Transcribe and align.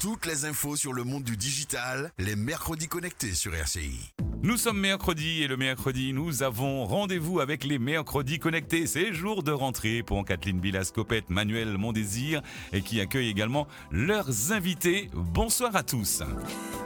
Toutes 0.00 0.26
les 0.26 0.44
infos 0.44 0.76
sur 0.76 0.92
le 0.92 1.04
monde 1.04 1.22
du 1.24 1.36
digital, 1.36 2.12
les 2.18 2.36
mercredis 2.36 2.88
connectés 2.88 3.34
sur 3.34 3.54
RCI. 3.54 4.12
Nous 4.44 4.56
sommes 4.56 4.80
mercredi 4.80 5.44
et 5.44 5.46
le 5.46 5.56
mercredi, 5.56 6.12
nous 6.12 6.42
avons 6.42 6.84
rendez-vous 6.84 7.38
avec 7.38 7.62
les 7.62 7.78
mercredis 7.78 8.40
connectés. 8.40 8.88
C'est 8.88 9.12
jour 9.12 9.44
de 9.44 9.52
rentrée 9.52 10.02
pour 10.02 10.24
Kathleen 10.24 10.58
Villascopette, 10.58 11.30
Manuel 11.30 11.78
Mondésir 11.78 12.42
et 12.72 12.82
qui 12.82 13.00
accueille 13.00 13.28
également 13.28 13.68
leurs 13.92 14.50
invités. 14.50 15.10
Bonsoir 15.14 15.76
à 15.76 15.84
tous. 15.84 16.24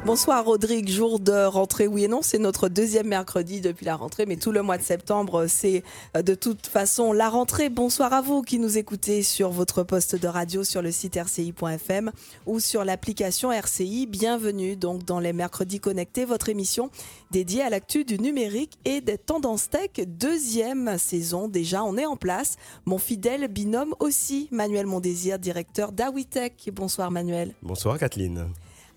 Bonsoir 0.04 0.44
Rodrigue, 0.44 0.90
jour 0.90 1.18
de 1.18 1.46
rentrée, 1.46 1.86
oui 1.86 2.04
et 2.04 2.08
non, 2.08 2.20
c'est 2.20 2.38
notre 2.38 2.68
deuxième 2.68 3.08
mercredi 3.08 3.62
depuis 3.62 3.86
la 3.86 3.96
rentrée, 3.96 4.26
mais 4.26 4.36
tout 4.36 4.52
le 4.52 4.60
mois 4.60 4.76
de 4.76 4.82
septembre, 4.82 5.46
c'est 5.48 5.82
euh, 6.14 6.20
de 6.20 6.34
toute 6.34 6.66
façon 6.66 7.14
la 7.14 7.30
rentrée. 7.30 7.70
Bonsoir 7.70 8.12
à 8.12 8.20
vous 8.20 8.42
qui 8.42 8.58
nous 8.58 8.76
écoutez 8.76 9.22
sur 9.22 9.50
votre 9.50 9.82
poste 9.82 10.14
de 10.14 10.28
radio 10.28 10.62
sur 10.62 10.82
le 10.82 10.92
site 10.92 11.16
rci.fm 11.16 12.12
ou 12.44 12.60
sur 12.60 12.84
l'application 12.84 13.50
RCI. 13.50 14.06
Bienvenue 14.06 14.76
donc 14.76 15.04
dans 15.04 15.20
les 15.20 15.32
mercredis 15.32 15.80
connectés, 15.80 16.26
votre 16.26 16.50
émission 16.50 16.90
dédiée 17.30 17.62
à 17.62 17.70
l'actu 17.70 18.04
du 18.04 18.18
numérique 18.18 18.78
et 18.84 19.00
des 19.00 19.18
tendances 19.18 19.68
tech. 19.70 20.06
Deuxième 20.06 20.98
saison 20.98 21.48
déjà, 21.48 21.84
on 21.84 21.96
est 21.96 22.06
en 22.06 22.16
place. 22.16 22.56
Mon 22.84 22.98
fidèle 22.98 23.48
binôme 23.48 23.94
aussi, 24.00 24.48
Manuel 24.50 24.86
Mondésir, 24.86 25.38
directeur 25.38 25.92
d'Awitech. 25.92 26.70
Bonsoir 26.72 27.10
Manuel. 27.10 27.54
Bonsoir 27.62 27.98
Kathleen. 27.98 28.46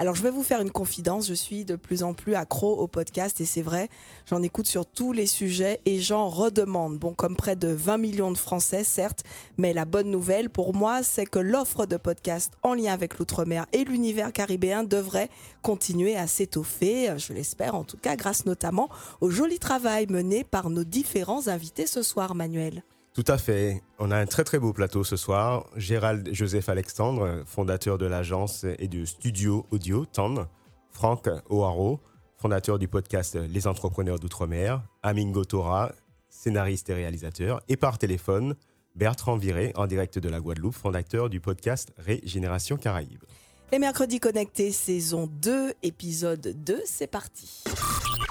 Alors 0.01 0.15
je 0.15 0.23
vais 0.23 0.31
vous 0.31 0.43
faire 0.43 0.61
une 0.61 0.71
confidence, 0.71 1.27
je 1.27 1.33
suis 1.33 1.65
de 1.65 1.75
plus 1.75 2.03
en 2.03 2.13
plus 2.13 2.33
accro 2.33 2.73
au 2.73 2.87
podcast 2.87 3.41
et 3.41 3.45
c'est 3.45 3.61
vrai, 3.61 3.89
j'en 4.27 4.41
écoute 4.41 4.65
sur 4.65 4.85
tous 4.85 5.11
les 5.11 5.27
sujets 5.27 5.81
et 5.85 5.99
j'en 5.99 6.29
redemande. 6.29 6.97
Bon, 6.97 7.13
comme 7.13 7.35
près 7.35 7.57
de 7.57 7.67
20 7.67 7.97
millions 7.97 8.31
de 8.31 8.37
Français, 8.37 8.85
certes, 8.85 9.25
mais 9.57 9.73
la 9.73 9.83
bonne 9.83 10.09
nouvelle 10.09 10.49
pour 10.49 10.73
moi, 10.73 11.03
c'est 11.03 11.25
que 11.25 11.39
l'offre 11.39 11.85
de 11.85 11.97
podcast 11.97 12.53
en 12.63 12.75
lien 12.75 12.93
avec 12.93 13.19
l'outre-mer 13.19 13.65
et 13.73 13.83
l'univers 13.83 14.31
caribéen 14.31 14.85
devrait 14.85 15.29
continuer 15.63 16.15
à 16.15 16.27
s'étoffer, 16.27 17.17
je 17.17 17.33
l'espère 17.33 17.75
en 17.75 17.83
tout 17.83 17.97
cas, 17.97 18.15
grâce 18.15 18.45
notamment 18.45 18.87
au 19.19 19.29
joli 19.29 19.59
travail 19.59 20.07
mené 20.07 20.45
par 20.45 20.69
nos 20.69 20.85
différents 20.85 21.49
invités 21.49 21.87
ce 21.87 22.03
soir, 22.03 22.35
Manuel. 22.35 22.83
Tout 23.19 23.33
à 23.33 23.37
fait. 23.37 23.83
On 23.97 24.11
a 24.11 24.17
un 24.17 24.25
très 24.25 24.45
très 24.45 24.59
beau 24.59 24.71
plateau 24.71 25.03
ce 25.03 25.17
soir. 25.17 25.65
Gérald 25.75 26.29
Joseph 26.31 26.69
Alexandre, 26.69 27.43
fondateur 27.45 27.97
de 27.97 28.05
l'agence 28.05 28.65
et 28.77 28.87
du 28.87 29.05
studio 29.05 29.67
audio 29.71 30.05
TAN. 30.05 30.47
Franck 30.89 31.27
O'Haro, 31.49 31.99
fondateur 32.37 32.79
du 32.79 32.87
podcast 32.87 33.35
Les 33.35 33.67
Entrepreneurs 33.67 34.19
d'Outre-mer. 34.19 34.81
Amingo 35.03 35.43
Tora, 35.43 35.91
scénariste 36.29 36.91
et 36.91 36.93
réalisateur. 36.93 37.59
Et 37.67 37.75
par 37.75 37.97
téléphone, 37.97 38.55
Bertrand 38.95 39.35
Viré, 39.35 39.73
en 39.75 39.85
direct 39.85 40.17
de 40.17 40.29
la 40.29 40.39
Guadeloupe, 40.39 40.75
fondateur 40.75 41.29
du 41.29 41.41
podcast 41.41 41.91
Régénération 41.97 42.77
Caraïbes. 42.77 43.25
Les 43.73 43.79
mercredis 43.79 44.21
connectés, 44.21 44.71
saison 44.71 45.27
2, 45.29 45.73
épisode 45.83 46.53
2, 46.63 46.81
c'est 46.85 47.07
parti. 47.07 47.65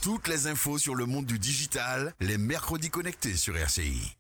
Toutes 0.01 0.29
les 0.29 0.47
infos 0.47 0.79
sur 0.79 0.95
le 0.95 1.05
monde 1.05 1.27
du 1.27 1.39
digital, 1.39 2.15
les 2.21 2.39
mercredis 2.39 2.89
connectés 2.89 3.37
sur 3.37 3.55
RCI. 3.55 4.18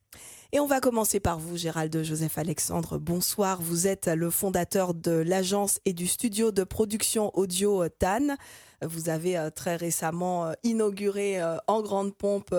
Et 0.50 0.60
on 0.60 0.66
va 0.66 0.80
commencer 0.80 1.20
par 1.20 1.38
vous, 1.38 1.58
Gérald 1.58 2.02
Joseph 2.02 2.38
Alexandre. 2.38 2.96
Bonsoir. 2.96 3.60
Vous 3.60 3.86
êtes 3.86 4.06
le 4.06 4.30
fondateur 4.30 4.94
de 4.94 5.10
l'agence 5.10 5.78
et 5.84 5.92
du 5.92 6.06
studio 6.06 6.52
de 6.52 6.64
production 6.64 7.30
audio 7.36 7.82
euh, 7.82 7.90
TAN. 7.90 8.34
Vous 8.80 9.10
avez 9.10 9.36
euh, 9.36 9.50
très 9.50 9.76
récemment 9.76 10.46
euh, 10.46 10.52
inauguré 10.62 11.38
en 11.66 11.82
grande 11.82 12.14
pompe 12.14 12.54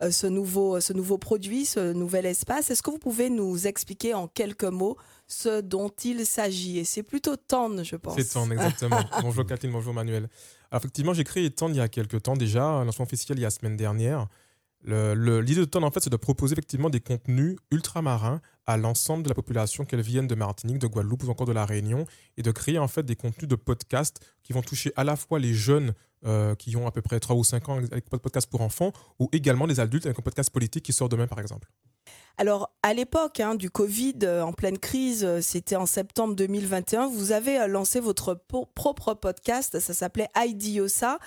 ce 0.00 0.26
nouveau, 0.26 0.80
ce 0.80 0.94
nouveau 0.94 1.18
produit, 1.18 1.66
ce 1.66 1.92
nouvel 1.92 2.24
espace. 2.24 2.70
Est-ce 2.70 2.82
que 2.82 2.90
vous 2.90 2.98
pouvez 2.98 3.28
nous 3.28 3.66
expliquer 3.66 4.14
en 4.14 4.26
quelques 4.26 4.64
mots 4.64 4.96
ce 5.26 5.60
dont 5.60 5.90
il 6.02 6.24
s'agit? 6.24 6.78
Et 6.78 6.84
c'est 6.84 7.02
plutôt 7.02 7.36
TAN, 7.36 7.84
je 7.84 7.96
pense. 7.96 8.16
C'est 8.16 8.32
TAN, 8.32 8.50
exactement. 8.50 9.04
bonjour 9.20 9.44
Catherine, 9.44 9.72
bonjour 9.72 9.92
Manuel. 9.92 10.30
effectivement, 10.72 11.12
j'ai 11.12 11.24
créé 11.24 11.50
TAN 11.50 11.68
il 11.68 11.76
y 11.76 11.80
a 11.80 11.88
quelques 11.88 12.22
temps 12.22 12.36
déjà, 12.36 12.82
lancement 12.84 13.04
officiel 13.04 13.36
il 13.36 13.42
y 13.42 13.44
a 13.44 13.48
la 13.48 13.50
semaine 13.50 13.76
dernière. 13.76 14.28
L'idée 14.84 15.60
de 15.60 15.64
TON, 15.64 15.82
en 15.82 15.90
fait, 15.90 16.00
c'est 16.00 16.10
de 16.10 16.16
proposer 16.16 16.52
effectivement 16.52 16.90
des 16.90 17.00
contenus 17.00 17.56
ultramarins 17.70 18.40
à 18.66 18.76
l'ensemble 18.76 19.22
de 19.22 19.28
la 19.28 19.34
population, 19.34 19.84
qu'elle 19.84 20.02
vienne 20.02 20.26
de 20.26 20.34
Martinique, 20.34 20.78
de 20.78 20.86
Guadeloupe 20.86 21.24
ou 21.24 21.30
encore 21.30 21.46
de 21.46 21.52
La 21.52 21.64
Réunion, 21.64 22.06
et 22.36 22.42
de 22.42 22.50
créer 22.50 22.78
en 22.78 22.88
fait 22.88 23.02
des 23.02 23.16
contenus 23.16 23.48
de 23.48 23.56
podcasts 23.56 24.20
qui 24.42 24.52
vont 24.52 24.62
toucher 24.62 24.92
à 24.96 25.04
la 25.04 25.16
fois 25.16 25.38
les 25.38 25.54
jeunes 25.54 25.94
euh, 26.26 26.54
qui 26.54 26.76
ont 26.76 26.86
à 26.86 26.90
peu 26.90 27.02
près 27.02 27.20
3 27.20 27.36
ou 27.36 27.44
5 27.44 27.68
ans 27.68 27.76
avec 27.76 28.08
podcast 28.08 28.48
pour 28.50 28.60
enfants, 28.60 28.92
ou 29.18 29.28
également 29.32 29.66
les 29.66 29.80
adultes 29.80 30.06
avec 30.06 30.18
un 30.18 30.22
podcast 30.22 30.50
politique 30.50 30.84
qui 30.84 30.92
sort 30.92 31.08
demain, 31.08 31.26
par 31.26 31.40
exemple. 31.40 31.68
Alors, 32.36 32.72
à 32.82 32.94
l'époque 32.94 33.38
hein, 33.38 33.54
du 33.54 33.70
Covid, 33.70 34.18
euh, 34.24 34.42
en 34.42 34.52
pleine 34.52 34.78
crise, 34.78 35.24
euh, 35.24 35.40
c'était 35.40 35.76
en 35.76 35.86
septembre 35.86 36.34
2021, 36.34 37.06
vous 37.06 37.30
avez 37.30 37.60
euh, 37.60 37.66
lancé 37.68 38.00
votre 38.00 38.34
propre 38.74 39.14
podcast, 39.14 39.78
ça 39.78 39.94
s'appelait 39.94 40.28
IDIOSA. 40.36 41.20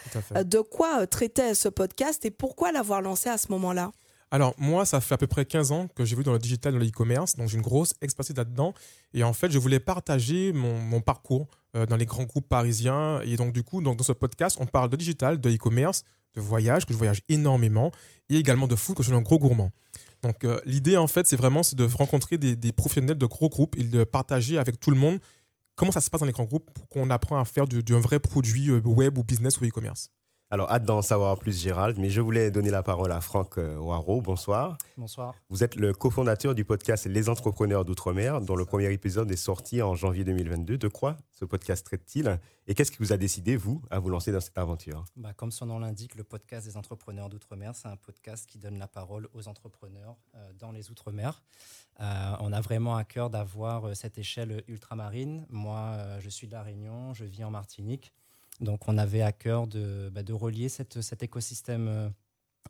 De 0.44 0.60
quoi 0.60 1.08
traitait 1.08 1.56
ce 1.56 1.70
podcast 1.70 2.26
et 2.26 2.32
pourquoi 2.32 2.74
l'avoir 2.74 3.02
lancé 3.02 3.30
à 3.30 3.38
ce 3.38 3.50
moment-là? 3.54 3.92
Alors 4.32 4.54
moi, 4.58 4.86
ça 4.86 5.00
fait 5.00 5.14
à 5.14 5.18
peu 5.18 5.28
près 5.28 5.46
15 5.46 5.72
ans 5.72 5.88
que 5.96 6.04
j'ai 6.04 6.18
vu 6.18 6.24
dans 6.24 6.34
le 6.34 6.40
digital, 6.40 6.74
dans 6.74 6.80
le 6.80 6.88
e-commerce, 6.88 7.38
donc 7.38 7.48
j'ai 7.48 7.56
une 7.56 7.64
grosse 7.64 7.94
expertise 8.02 8.36
là-dedans. 8.36 8.74
Et 9.14 9.24
en 9.24 9.32
fait, 9.32 9.50
je 9.50 9.60
voulais 9.60 9.80
partager 9.80 10.52
mon, 10.52 11.00
parcours 11.00 11.48
dans 11.74 11.96
les 11.96 12.06
grands 12.06 12.26
groupes 12.26 12.50
parisiens. 12.50 13.22
Et 13.22 13.38
donc 13.38 13.54
du 13.54 13.64
coup, 13.64 13.82
donc, 13.82 13.96
dans 13.96 14.04
ce 14.04 14.12
podcast, 14.12 14.58
on 14.60 14.66
parle 14.66 14.90
de 14.90 14.98
digital, 14.98 15.40
de 15.40 15.50
e-commerce, 15.50 16.04
de 16.36 16.42
voyage, 16.42 16.86
que 16.86 16.92
je 16.92 16.98
voyage 16.98 17.22
énormément, 17.30 17.94
et 18.30 18.36
également 18.36 18.68
de 18.68 18.76
foot, 18.76 18.98
que 18.98 19.04
je 19.04 19.08
suis 19.08 19.18
un 19.18 19.22
gros 19.22 19.40
gourmand. 19.40 19.72
Donc 20.22 20.44
euh, 20.44 20.60
l'idée 20.66 20.98
en 20.98 21.08
fait 21.08 21.28
c'est 21.28 21.36
vraiment 21.36 21.62
de 21.74 21.84
rencontrer 21.84 22.38
des, 22.38 22.72
professionnels 22.72 23.18
de 23.18 23.26
gros 23.26 23.50
groupes 23.50 23.78
et 23.78 23.84
de 23.84 24.04
partager 24.04 24.58
avec 24.58 24.80
tout 24.80 24.92
le 24.92 24.98
monde 24.98 25.20
comment 25.76 25.92
ça 25.92 26.02
se 26.02 26.10
passe 26.10 26.22
dans 26.22 26.28
les 26.28 26.34
grands 26.34 26.46
groupes 26.46 26.70
pour 26.74 26.88
qu'on 26.90 27.10
apprend 27.10 27.40
à 27.40 27.46
faire 27.46 27.68
d'un 27.68 28.00
vrai 28.00 28.20
produit 28.20 28.70
euh, 28.70 28.82
web 28.84 29.18
ou 29.18 29.24
business 29.24 29.60
ou 29.62 29.66
e-commerce. 29.66 30.10
Alors, 30.50 30.72
hâte 30.72 30.86
d'en 30.86 31.02
savoir 31.02 31.38
plus, 31.38 31.62
Gérald, 31.62 31.98
mais 31.98 32.10
je 32.10 32.22
voulais 32.22 32.52
donner 32.52 32.70
la 32.70 32.82
parole 32.82 33.12
à 33.12 33.20
Franck 33.20 33.58
Waro. 33.58 34.20
Euh, 34.20 34.22
Bonsoir. 34.22 34.78
Bonsoir. 34.96 35.36
Vous 35.50 35.62
êtes 35.62 35.76
le 35.76 35.92
cofondateur 35.92 36.56
du 36.56 36.64
podcast 36.64 37.06
Les 37.06 37.28
Entrepreneurs 37.28 37.84
d'Outre-mer, 37.84 38.40
dont 38.40 38.56
le 38.56 38.64
premier 38.64 38.90
épisode 38.94 39.30
est 39.30 39.36
sorti 39.36 39.82
en 39.82 39.94
janvier 39.94 40.24
2022. 40.24 40.78
De 40.78 40.88
quoi 40.88 41.18
ce 41.32 41.44
podcast 41.44 41.86
traite-t-il 41.86 42.40
Et 42.66 42.76
qu'est-ce 42.76 42.92
qui 42.92 43.00
vous 43.00 43.12
a 43.12 43.18
décidé, 43.18 43.58
vous, 43.58 43.82
à 43.90 44.00
vous 44.00 44.08
lancer 44.10 44.32
dans 44.32 44.40
cette 44.40 44.58
aventure? 44.58 45.04
Bah, 45.18 45.34
Comme 45.34 45.52
son 45.52 45.66
nom 45.66 45.80
l'indique, 45.80 46.16
le 46.16 46.24
podcast 46.24 46.66
des 46.66 46.78
Entrepreneurs 46.78 47.28
d'Outre-mer, 47.28 47.76
c'est 47.76 47.90
un 47.90 47.98
podcast 47.98 48.46
qui 48.46 48.58
donne 48.58 48.80
la 48.80 48.88
parole 48.88 49.28
aux 49.34 49.50
entrepreneurs 49.50 50.16
euh, 50.36 50.54
dans 50.58 50.72
les 50.72 50.90
Outre-mer. 50.92 51.44
Euh, 52.00 52.36
on 52.40 52.54
a 52.54 52.62
vraiment 52.62 52.96
à 52.96 53.04
cœur 53.04 53.30
d'avoir 53.30 53.94
cette 53.98 54.18
échelle 54.18 54.64
ultramarine. 54.70 55.46
Moi, 55.50 55.98
je 56.22 56.30
suis 56.30 56.48
de 56.48 56.54
La 56.54 56.64
Réunion, 56.64 57.14
je 57.14 57.26
vis 57.26 57.44
en 57.44 57.52
Martinique. 57.52 58.14
Donc 58.60 58.88
on 58.88 58.98
avait 58.98 59.22
à 59.22 59.32
cœur 59.32 59.68
de, 59.68 60.10
bah, 60.10 60.22
relier 60.30 60.70
cet 60.70 61.24
écosystème 61.24 61.88
euh, 61.88 62.10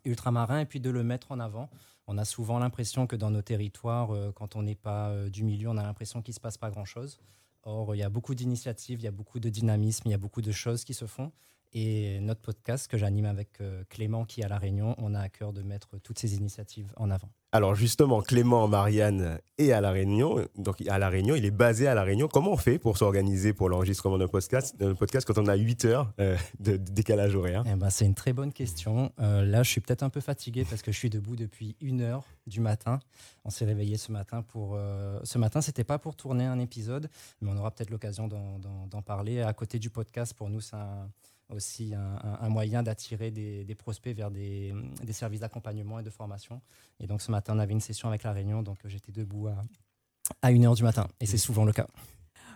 ultramarin 0.04 0.60
et 0.60 0.66
puis 0.66 0.80
de 0.80 0.90
le 0.90 1.02
mettre 1.02 1.32
en 1.32 1.40
avant. 1.40 1.70
On 2.06 2.18
a 2.18 2.24
souvent 2.24 2.58
l'impression 2.58 3.06
que 3.06 3.16
dans 3.16 3.30
nos 3.30 3.42
territoires, 3.42 4.12
euh, 4.12 4.32
quand 4.32 4.56
on 4.56 4.62
n'est 4.62 4.74
pas 4.74 5.08
euh, 5.08 5.30
du 5.30 5.44
milieu, 5.44 5.68
on 5.68 5.76
a 5.76 5.82
l'impression 5.82 6.22
qu'il 6.22 6.32
ne 6.32 6.36
se 6.36 6.40
passe 6.40 6.58
pas 6.58 6.70
grand-chose. 6.70 7.18
Or, 7.62 7.94
il 7.94 7.98
y 7.98 8.02
a 8.02 8.08
beaucoup 8.08 8.34
d'initiatives, 8.34 9.00
il 9.00 9.04
y 9.04 9.08
a 9.08 9.12
beaucoup 9.12 9.40
de 9.40 9.48
dynamisme, 9.48 10.08
il 10.08 10.12
y 10.12 10.14
a 10.14 10.18
beaucoup 10.18 10.42
de 10.42 10.52
choses 10.52 10.84
qui 10.84 10.94
se 10.94 11.06
font. 11.06 11.32
Et 11.72 12.18
notre 12.20 12.40
podcast 12.40 12.88
que 12.88 12.96
j'anime 12.96 13.26
avec 13.26 13.58
Clément 13.90 14.24
qui 14.24 14.40
est 14.40 14.44
à 14.44 14.48
La 14.48 14.56
Réunion, 14.56 14.94
on 14.96 15.14
a 15.14 15.20
à 15.20 15.28
cœur 15.28 15.52
de 15.52 15.62
mettre 15.62 15.98
toutes 15.98 16.18
ces 16.18 16.34
initiatives 16.34 16.94
en 16.96 17.10
avant. 17.10 17.28
Alors 17.50 17.74
justement, 17.74 18.20
Clément, 18.20 18.68
Marianne 18.68 19.38
est 19.56 19.72
à 19.72 19.80
La 19.80 19.90
Réunion. 19.90 20.46
Donc 20.58 20.86
à 20.86 20.98
La 20.98 21.08
Réunion, 21.08 21.34
il 21.34 21.46
est 21.46 21.50
basé 21.50 21.86
à 21.86 21.94
La 21.94 22.02
Réunion. 22.02 22.28
Comment 22.30 22.52
on 22.52 22.56
fait 22.58 22.78
pour 22.78 22.98
s'organiser 22.98 23.54
pour 23.54 23.70
l'enregistrement 23.70 24.18
d'un 24.18 24.28
podcast, 24.28 24.76
podcast 24.98 25.26
quand 25.26 25.38
on 25.38 25.46
a 25.46 25.54
8 25.54 25.86
heures 25.86 26.12
euh, 26.20 26.36
de 26.60 26.76
décalage 26.76 27.34
horaire? 27.34 27.64
Eh 27.66 27.74
ben, 27.74 27.88
C'est 27.88 28.04
une 28.04 28.14
très 28.14 28.34
bonne 28.34 28.52
question. 28.52 29.12
Euh, 29.18 29.46
là, 29.46 29.62
je 29.62 29.70
suis 29.70 29.80
peut-être 29.80 30.02
un 30.02 30.10
peu 30.10 30.20
fatigué 30.20 30.66
parce 30.68 30.82
que 30.82 30.92
je 30.92 30.98
suis 30.98 31.08
debout 31.08 31.36
depuis 31.36 31.74
une 31.80 32.02
heure 32.02 32.24
du 32.46 32.60
matin. 32.60 33.00
On 33.46 33.50
s'est 33.50 33.64
réveillé 33.64 33.96
ce 33.96 34.12
matin 34.12 34.42
pour... 34.42 34.74
Euh, 34.74 35.18
ce 35.24 35.38
matin, 35.38 35.62
c'était 35.62 35.84
pas 35.84 35.98
pour 35.98 36.16
tourner 36.16 36.44
un 36.44 36.58
épisode, 36.58 37.08
mais 37.40 37.50
on 37.50 37.56
aura 37.56 37.70
peut-être 37.70 37.90
l'occasion 37.90 38.28
d'en 38.28 39.02
parler. 39.02 39.40
À 39.40 39.54
côté 39.54 39.78
du 39.78 39.88
podcast, 39.88 40.34
pour 40.34 40.50
nous, 40.50 40.60
c'est 40.60 40.76
un 40.76 41.08
aussi 41.54 41.94
un, 41.94 42.48
moyen 42.48 42.82
d'attirer 42.82 43.30
des, 43.30 43.74
prospects 43.74 44.14
vers 44.14 44.30
des, 44.30 44.74
services 45.12 45.40
d'accompagnement 45.40 45.98
et 45.98 46.02
de 46.02 46.10
formation. 46.10 46.60
Et 47.00 47.06
donc 47.06 47.22
ce 47.22 47.30
matin, 47.30 47.54
on 47.56 47.58
avait 47.58 47.72
une 47.72 47.80
session 47.80 48.08
avec 48.08 48.22
la 48.22 48.32
Réunion, 48.32 48.62
donc 48.62 48.78
j'étais 48.84 49.12
debout 49.12 49.48
à, 49.48 49.64
à 50.42 50.52
1h 50.52 50.76
du 50.76 50.82
matin, 50.82 51.06
et 51.20 51.26
c'est 51.26 51.38
souvent 51.38 51.64
le 51.64 51.72
cas. 51.72 51.86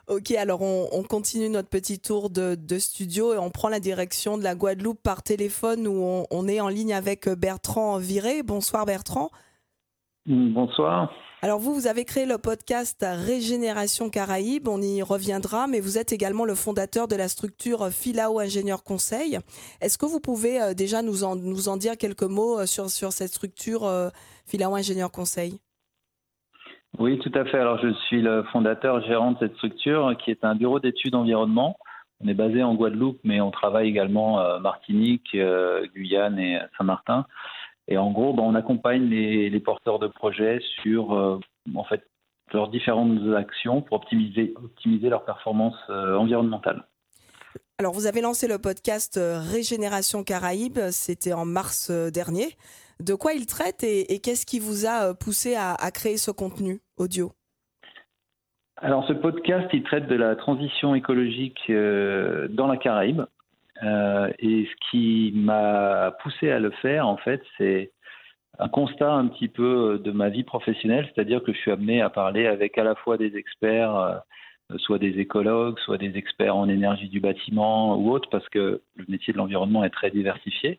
Ok, 0.09 0.33
alors 0.33 0.62
on, 0.62 1.03
continue 1.05 1.49
notre 1.49 1.69
petit 1.69 2.00
tour 2.00 2.29
de, 2.29 2.56
studio 2.79 3.35
et 3.35 3.39
on 3.39 3.50
prend 3.50 3.69
la 3.69 3.79
direction 3.79 4.37
de 4.37 4.43
la 4.43 4.56
Guadeloupe 4.56 5.00
par 5.00 5.23
téléphone 5.23 5.87
où 5.87 6.03
on, 6.03 6.27
on 6.31 6.49
est 6.49 6.61
en 6.61 6.69
ligne 6.69 6.93
avec 6.93 7.29
Bertrand 7.29 7.99
Viré. 7.99 8.43
Bonsoir 8.43 8.85
Bertrand. 8.85 9.31
Bonsoir. 10.27 11.12
Alors 11.44 11.59
vous, 11.59 11.75
vous 11.75 11.89
avez 11.89 12.05
créé 12.05 12.25
le 12.25 12.39
podcast 12.39 13.05
Régénération 13.05 14.11
Caraïbes, 14.11 14.69
on 14.69 14.81
y 14.81 15.03
reviendra, 15.03 15.67
mais 15.67 15.81
vous 15.81 15.99
êtes 15.99 16.12
également 16.12 16.44
le 16.44 16.55
fondateur 16.55 17.09
de 17.09 17.17
la 17.17 17.27
structure 17.27 17.89
Filao 17.89 18.39
Ingénieur 18.39 18.85
Conseil. 18.85 19.41
Est-ce 19.81 19.99
que 19.99 20.06
vous 20.06 20.21
pouvez 20.21 20.62
euh, 20.62 20.73
déjà 20.73 21.03
nous 21.03 21.25
en, 21.25 21.77
dire 21.77 21.99
quelques 21.99 22.23
mots 22.23 22.61
euh, 22.61 22.67
sur, 22.67 22.89
sur 22.91 23.11
cette 23.11 23.31
structure 23.31 23.85
euh, 23.85 24.11
Filao 24.47 24.77
Ingénieur 24.77 25.11
Conseil? 25.11 25.59
Oui, 27.00 27.19
tout 27.19 27.33
à 27.35 27.44
fait. 27.44 27.59
Alors, 27.59 27.81
je 27.83 27.93
suis 28.06 28.23
le 28.23 28.44
fondateur 28.53 29.05
gérant 29.05 29.33
de 29.33 29.39
cette 29.41 29.56
structure 29.56 30.15
qui 30.25 30.31
est 30.31 30.44
un 30.44 30.55
bureau 30.55 30.79
d'études 30.79 31.17
environnement. 31.17 31.77
On 32.25 32.29
est 32.29 32.35
basé 32.35 32.62
en 32.62 32.77
Guadeloupe, 32.77 33.19
mais 33.25 33.41
on 33.41 33.50
travaille 33.50 33.89
également 33.89 34.39
à 34.39 34.61
Martinique, 34.61 35.35
euh, 35.35 35.85
Guyane 35.93 36.39
et 36.39 36.61
Saint-Martin. 36.79 37.27
Et 37.88 37.96
en 37.96 38.11
gros, 38.11 38.32
ben, 38.32 38.43
on 38.43 38.55
accompagne 38.55 39.08
les, 39.08 39.61
porteurs 39.61 39.99
de 39.99 40.06
projets 40.06 40.61
sur 40.82 41.12
euh, 41.12 41.38
en 41.75 41.84
fait, 41.84 42.02
leurs 42.52 42.69
différentes 42.69 43.34
actions 43.34 43.82
pour 43.82 43.99
optimiser, 43.99 44.55
optimiser 44.56 45.08
leur 45.08 45.25
performance 45.25 45.76
euh, 45.90 46.17
environnementale. 46.17 46.84
Alors, 47.79 47.93
vous 47.93 48.06
avez 48.06 48.20
lancé 48.20 48.46
le 48.46 48.58
podcast 48.58 49.19
Régénération 49.19 50.23
Caraïbes, 50.23 50.79
c'était 50.90 51.32
en 51.32 51.44
mars 51.44 51.90
dernier. 51.90 52.56
De 53.00 53.14
quoi 53.14 53.32
il 53.32 53.46
traite 53.46 53.82
et, 53.82 54.20
qu'est-ce 54.20 54.46
qui 54.46 54.61
vous 54.61 54.87
a 54.87 55.14
poussé 55.14 55.56
à 55.56 55.90
créer 55.90 56.17
ce 56.17 56.31
contenu 56.31 56.81
audio? 56.96 57.32
Alors 58.82 59.06
ce 59.06 59.12
podcast, 59.12 59.69
il 59.73 59.84
traite 59.84 60.08
de 60.08 60.17
la 60.17 60.34
transition 60.34 60.96
écologique 60.96 61.61
euh, 61.70 62.49
dans 62.49 62.67
la 62.67 62.76
Caraïbe. 62.76 63.23
Euh, 63.82 64.30
et 64.38 64.66
ce 64.66 64.90
qui 64.90 65.32
m'a 65.34 66.12
poussé 66.22 66.50
à 66.50 66.58
le 66.58 66.70
faire, 66.70 67.06
en 67.06 67.16
fait, 67.16 67.42
c'est 67.58 67.92
un 68.58 68.69
constat 68.69 69.12
un 69.12 69.28
petit 69.28 69.48
peu 69.48 70.00
de 70.02 70.10
ma 70.10 70.28
vie 70.28 70.44
professionnelle, 70.44 71.10
c'est-à-dire 71.12 71.42
que 71.42 71.52
je 71.52 71.58
suis 71.58 71.70
amené 71.70 72.02
à 72.02 72.10
parler 72.10 72.46
avec 72.46 72.76
à 72.78 72.84
la 72.84 72.94
fois 72.94 73.16
des 73.16 73.36
experts, 73.36 73.96
euh, 73.96 74.16
soit 74.76 74.98
des 74.98 75.19
écologues, 75.19 75.78
soit 75.80 75.98
des 75.98 76.16
experts 76.16 76.56
en 76.56 76.69
énergie 76.69 77.08
du 77.08 77.20
bâtiment 77.20 77.96
ou 77.96 78.10
autres, 78.10 78.28
parce 78.30 78.48
que 78.50 78.82
le 78.96 79.04
métier 79.08 79.32
de 79.32 79.38
l'environnement 79.38 79.84
est 79.84 79.90
très 79.90 80.10
diversifié. 80.10 80.78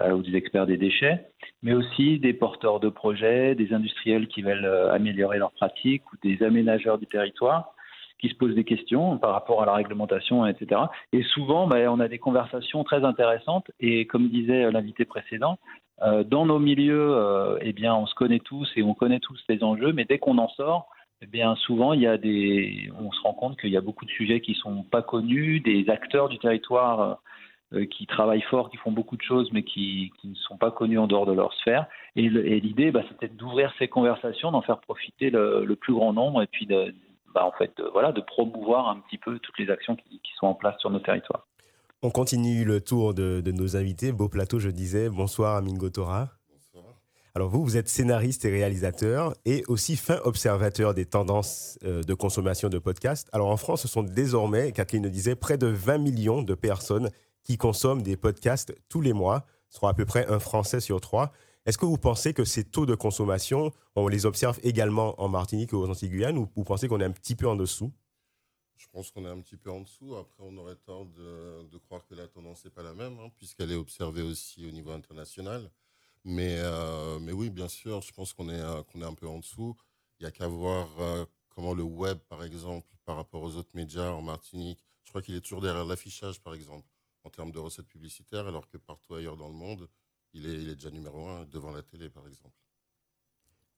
Euh, 0.00 0.12
ou 0.12 0.22
des 0.22 0.34
experts 0.36 0.64
des 0.64 0.78
déchets, 0.78 1.26
mais 1.62 1.74
aussi 1.74 2.18
des 2.18 2.32
porteurs 2.32 2.80
de 2.80 2.88
projets, 2.88 3.54
des 3.54 3.74
industriels 3.74 4.26
qui 4.26 4.40
veulent 4.40 4.64
euh, 4.64 4.90
améliorer 4.90 5.36
leurs 5.36 5.52
pratiques 5.52 6.10
ou 6.10 6.16
des 6.22 6.42
aménageurs 6.42 6.96
du 6.96 7.06
territoire 7.06 7.74
qui 8.22 8.30
se 8.30 8.34
posent 8.34 8.54
des 8.54 8.64
questions 8.64 9.18
par 9.18 9.32
rapport 9.32 9.62
à 9.62 9.66
la 9.66 9.74
réglementation, 9.74 10.46
etc. 10.46 10.80
Et 11.12 11.22
souvent, 11.24 11.66
ben, 11.66 11.88
on 11.88 12.00
a 12.00 12.08
des 12.08 12.18
conversations 12.18 12.84
très 12.84 13.04
intéressantes 13.04 13.70
et 13.80 14.06
comme 14.06 14.28
disait 14.28 14.70
l'invité 14.70 15.04
précédent, 15.04 15.58
euh, 16.02 16.24
dans 16.24 16.46
nos 16.46 16.58
milieux, 16.58 17.58
eh 17.60 17.74
bien, 17.74 17.94
on 17.94 18.06
se 18.06 18.14
connaît 18.14 18.38
tous 18.38 18.70
et 18.76 18.82
on 18.82 18.94
connaît 18.94 19.20
tous 19.20 19.38
les 19.50 19.62
enjeux, 19.62 19.92
mais 19.92 20.06
dès 20.06 20.18
qu'on 20.18 20.38
en 20.38 20.48
sort, 20.48 20.88
eh 21.22 21.26
bien, 21.26 21.54
souvent, 21.54 21.92
il 21.92 22.00
y 22.00 22.06
a 22.06 22.18
des, 22.18 22.90
on 22.98 23.12
se 23.12 23.20
rend 23.20 23.32
compte 23.32 23.60
qu'il 23.60 23.70
y 23.70 23.76
a 23.76 23.80
beaucoup 23.80 24.04
de 24.04 24.10
sujets 24.10 24.40
qui 24.40 24.54
sont 24.54 24.82
pas 24.82 25.02
connus, 25.02 25.60
des 25.60 25.88
acteurs 25.88 26.28
du 26.28 26.38
territoire 26.38 27.20
euh, 27.74 27.86
qui 27.86 28.06
travaillent 28.06 28.42
fort, 28.42 28.70
qui 28.70 28.76
font 28.76 28.90
beaucoup 28.90 29.16
de 29.16 29.22
choses, 29.22 29.48
mais 29.52 29.62
qui, 29.62 30.12
ne 30.24 30.34
sont 30.34 30.58
pas 30.58 30.70
connus 30.70 30.98
en 30.98 31.06
dehors 31.06 31.24
de 31.24 31.32
leur 31.32 31.54
sphère. 31.54 31.86
Et, 32.16 32.28
l'idée, 32.28 32.90
bah, 32.90 33.02
c'était 33.08 33.32
d'ouvrir 33.32 33.72
ces 33.78 33.88
conversations, 33.88 34.50
d'en 34.50 34.62
faire 34.62 34.80
profiter 34.80 35.30
le, 35.30 35.74
plus 35.76 35.94
grand 35.94 36.12
nombre, 36.12 36.42
et 36.42 36.46
puis 36.48 36.66
de, 36.66 36.92
bah, 37.34 37.44
en 37.44 37.52
fait, 37.52 37.72
voilà, 37.92 38.12
de 38.12 38.20
promouvoir 38.20 38.88
un 38.88 39.00
petit 39.00 39.18
peu 39.18 39.38
toutes 39.38 39.58
les 39.58 39.70
actions 39.70 39.96
qui, 39.96 40.20
sont 40.38 40.46
en 40.46 40.54
place 40.54 40.78
sur 40.80 40.90
nos 40.90 40.98
territoires. 40.98 41.46
On 42.02 42.10
continue 42.10 42.64
le 42.64 42.80
tour 42.80 43.14
de, 43.14 43.42
nos 43.52 43.76
invités. 43.76 44.10
Beau 44.12 44.28
plateau, 44.28 44.58
je 44.58 44.70
disais. 44.70 45.08
Bonsoir, 45.08 45.56
Amin 45.56 45.74
Gotora. 45.74 46.30
Bonsoir. 46.50 46.94
Alors 47.34 47.48
vous, 47.48 47.62
vous 47.62 47.76
êtes 47.76 47.88
scénariste 47.88 48.44
et 48.44 48.50
réalisateur 48.50 49.34
et 49.44 49.62
aussi 49.68 49.96
fin 49.96 50.18
observateur 50.24 50.94
des 50.94 51.06
tendances 51.06 51.78
euh, 51.84 52.02
de 52.02 52.14
consommation 52.14 52.68
de 52.68 52.78
podcasts. 52.78 53.28
Alors 53.32 53.48
en 53.48 53.56
France, 53.56 53.82
ce 53.82 53.88
sont 53.88 54.02
désormais, 54.02 54.72
Kathleen 54.72 55.04
le 55.04 55.10
disait, 55.10 55.36
près 55.36 55.58
de 55.58 55.68
20 55.68 55.98
millions 55.98 56.42
de 56.42 56.54
personnes 56.54 57.10
qui 57.44 57.56
consomment 57.56 58.02
des 58.02 58.16
podcasts 58.16 58.74
tous 58.88 59.00
les 59.00 59.12
mois, 59.12 59.46
soit 59.70 59.90
à 59.90 59.94
peu 59.94 60.04
près 60.04 60.26
un 60.26 60.40
Français 60.40 60.80
sur 60.80 61.00
trois. 61.00 61.32
Est-ce 61.64 61.78
que 61.78 61.86
vous 61.86 61.98
pensez 61.98 62.34
que 62.34 62.44
ces 62.44 62.64
taux 62.64 62.86
de 62.86 62.96
consommation, 62.96 63.72
on 63.94 64.08
les 64.08 64.26
observe 64.26 64.58
également 64.64 65.20
en 65.20 65.28
Martinique 65.28 65.72
et 65.72 65.76
aux 65.76 65.88
Antilles 65.88 66.26
ou 66.36 66.48
vous 66.56 66.64
pensez 66.64 66.88
qu'on 66.88 67.00
est 67.00 67.04
un 67.04 67.12
petit 67.12 67.36
peu 67.36 67.46
en 67.48 67.54
dessous? 67.54 67.92
Je 68.76 68.88
pense 68.88 69.12
qu'on 69.12 69.24
est 69.24 69.30
un 69.30 69.40
petit 69.40 69.56
peu 69.56 69.70
en 69.70 69.80
dessous. 69.80 70.16
Après, 70.16 70.42
on 70.42 70.56
aurait 70.56 70.74
tort 70.74 71.06
de, 71.06 71.78
croire 71.78 72.04
que 72.04 72.16
la 72.16 72.26
tendance 72.26 72.64
n'est 72.64 72.72
pas 72.72 72.82
la 72.82 72.94
même, 72.94 73.16
hein, 73.20 73.30
puisqu'elle 73.36 73.70
est 73.70 73.76
observée 73.76 74.22
aussi 74.22 74.66
au 74.66 74.72
niveau 74.72 74.90
international. 74.90 75.70
Mais, 76.24 76.56
euh, 76.58 77.18
oui, 77.32 77.48
bien 77.48 77.68
sûr, 77.68 78.00
je 78.02 78.12
pense 78.12 78.32
qu'on 78.32 78.48
est, 78.48 78.60
euh, 78.60 78.82
est 78.96 79.04
un 79.04 79.14
peu 79.14 79.28
en 79.28 79.38
dessous. 79.38 79.76
Il 80.18 80.24
n'y 80.24 80.28
a 80.28 80.32
qu'à 80.32 80.48
voir 80.48 80.88
euh, 80.98 81.24
comment 81.48 81.74
le 81.74 81.84
web, 81.84 82.18
par 82.28 82.42
exemple, 82.42 82.88
par 83.04 83.14
rapport 83.14 83.42
aux 83.42 83.54
autres 83.54 83.70
médias 83.74 84.10
en 84.10 84.22
Martinique, 84.22 84.80
je 85.04 85.10
crois 85.10 85.22
qu'il 85.22 85.36
est 85.36 85.40
toujours 85.40 85.60
derrière 85.60 85.84
l'affichage, 85.84 86.40
par 86.40 86.54
exemple 86.54 86.88
en 87.24 87.30
termes 87.30 87.52
de 87.52 87.58
recettes 87.58 87.86
publicitaires, 87.86 88.46
alors 88.46 88.68
que 88.68 88.76
partout 88.76 89.14
ailleurs 89.14 89.36
dans 89.36 89.48
le 89.48 89.54
monde, 89.54 89.88
il 90.34 90.46
est, 90.46 90.74
déjà 90.74 90.90
numéro 90.90 91.28
un 91.28 91.44
devant 91.44 91.70
la 91.70 91.82
télé, 91.82 92.08
par 92.08 92.26
exemple. 92.26 92.54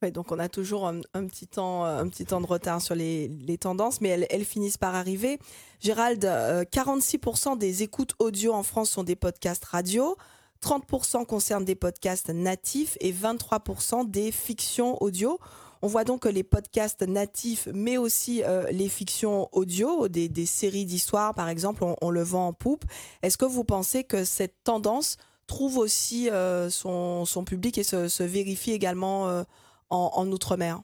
Oui, 0.03 0.13
donc 0.13 0.33
on 0.33 0.39
a 0.39 0.49
toujours 0.49 0.87
un, 0.87 1.01
petit, 1.27 1.47
temps, 1.47 1.85
un 1.85 2.07
petit 2.09 2.27
temps 2.27 2.41
de 2.41 2.47
retard 2.47 2.83
sur 2.83 2.95
les, 2.95 3.59
tendances, 3.59 4.01
mais 4.01 4.27
elles, 4.29 4.45
finissent 4.45 4.77
par 4.77 4.95
arriver. 4.95 5.39
Gérald, 5.81 6.23
46% 6.23 7.53
euh, 7.53 7.57
des 7.57 7.83
écoutes 7.83 8.15
audio 8.19 8.53
en 8.53 8.63
France 8.63 8.91
sont 8.91 9.05
des 9.05 9.17
podcasts 9.17 9.65
radio, 9.65 10.17
30% 10.63 11.25
concernent 11.27 11.65
des 11.65 11.75
podcasts 11.75 12.29
natifs 12.29 12.97
et 13.01 13.13
23% 13.13 14.11
des 14.11 14.31
fictions 14.31 15.03
audio. 15.03 15.39
On 15.83 15.87
voit 15.87 16.05
donc 16.05 16.23
que 16.23 16.29
les 16.29 16.43
podcasts 16.43 17.03
natifs, 17.03 17.69
mais 17.75 17.99
aussi 17.99 18.43
euh, 18.43 18.65
les 18.71 18.89
fictions 18.89 19.51
audio, 19.53 20.09
des, 20.09 20.47
séries 20.47 20.87
d'histoires 20.87 21.35
par 21.35 21.49
exemple, 21.49 21.85
on, 22.01 22.11
le 22.11 22.23
vend 22.23 22.49
en 22.49 22.53
poupe. 22.55 22.85
Est-ce 23.23 23.37
que 23.37 23.45
vous 23.45 23.65
pensez 23.65 24.05
que 24.05 24.25
cette 24.25 24.65
tendance 24.65 25.19
trouve 25.47 25.79
aussi 25.79 26.31
euh, 26.31 26.71
son, 26.71 27.45
public 27.47 27.79
et 27.79 27.85
se, 27.85 28.23
vérifie 28.23 28.73
également 28.73 29.29
euh, 29.29 29.43
en, 29.91 30.27
Outre-mer 30.31 30.81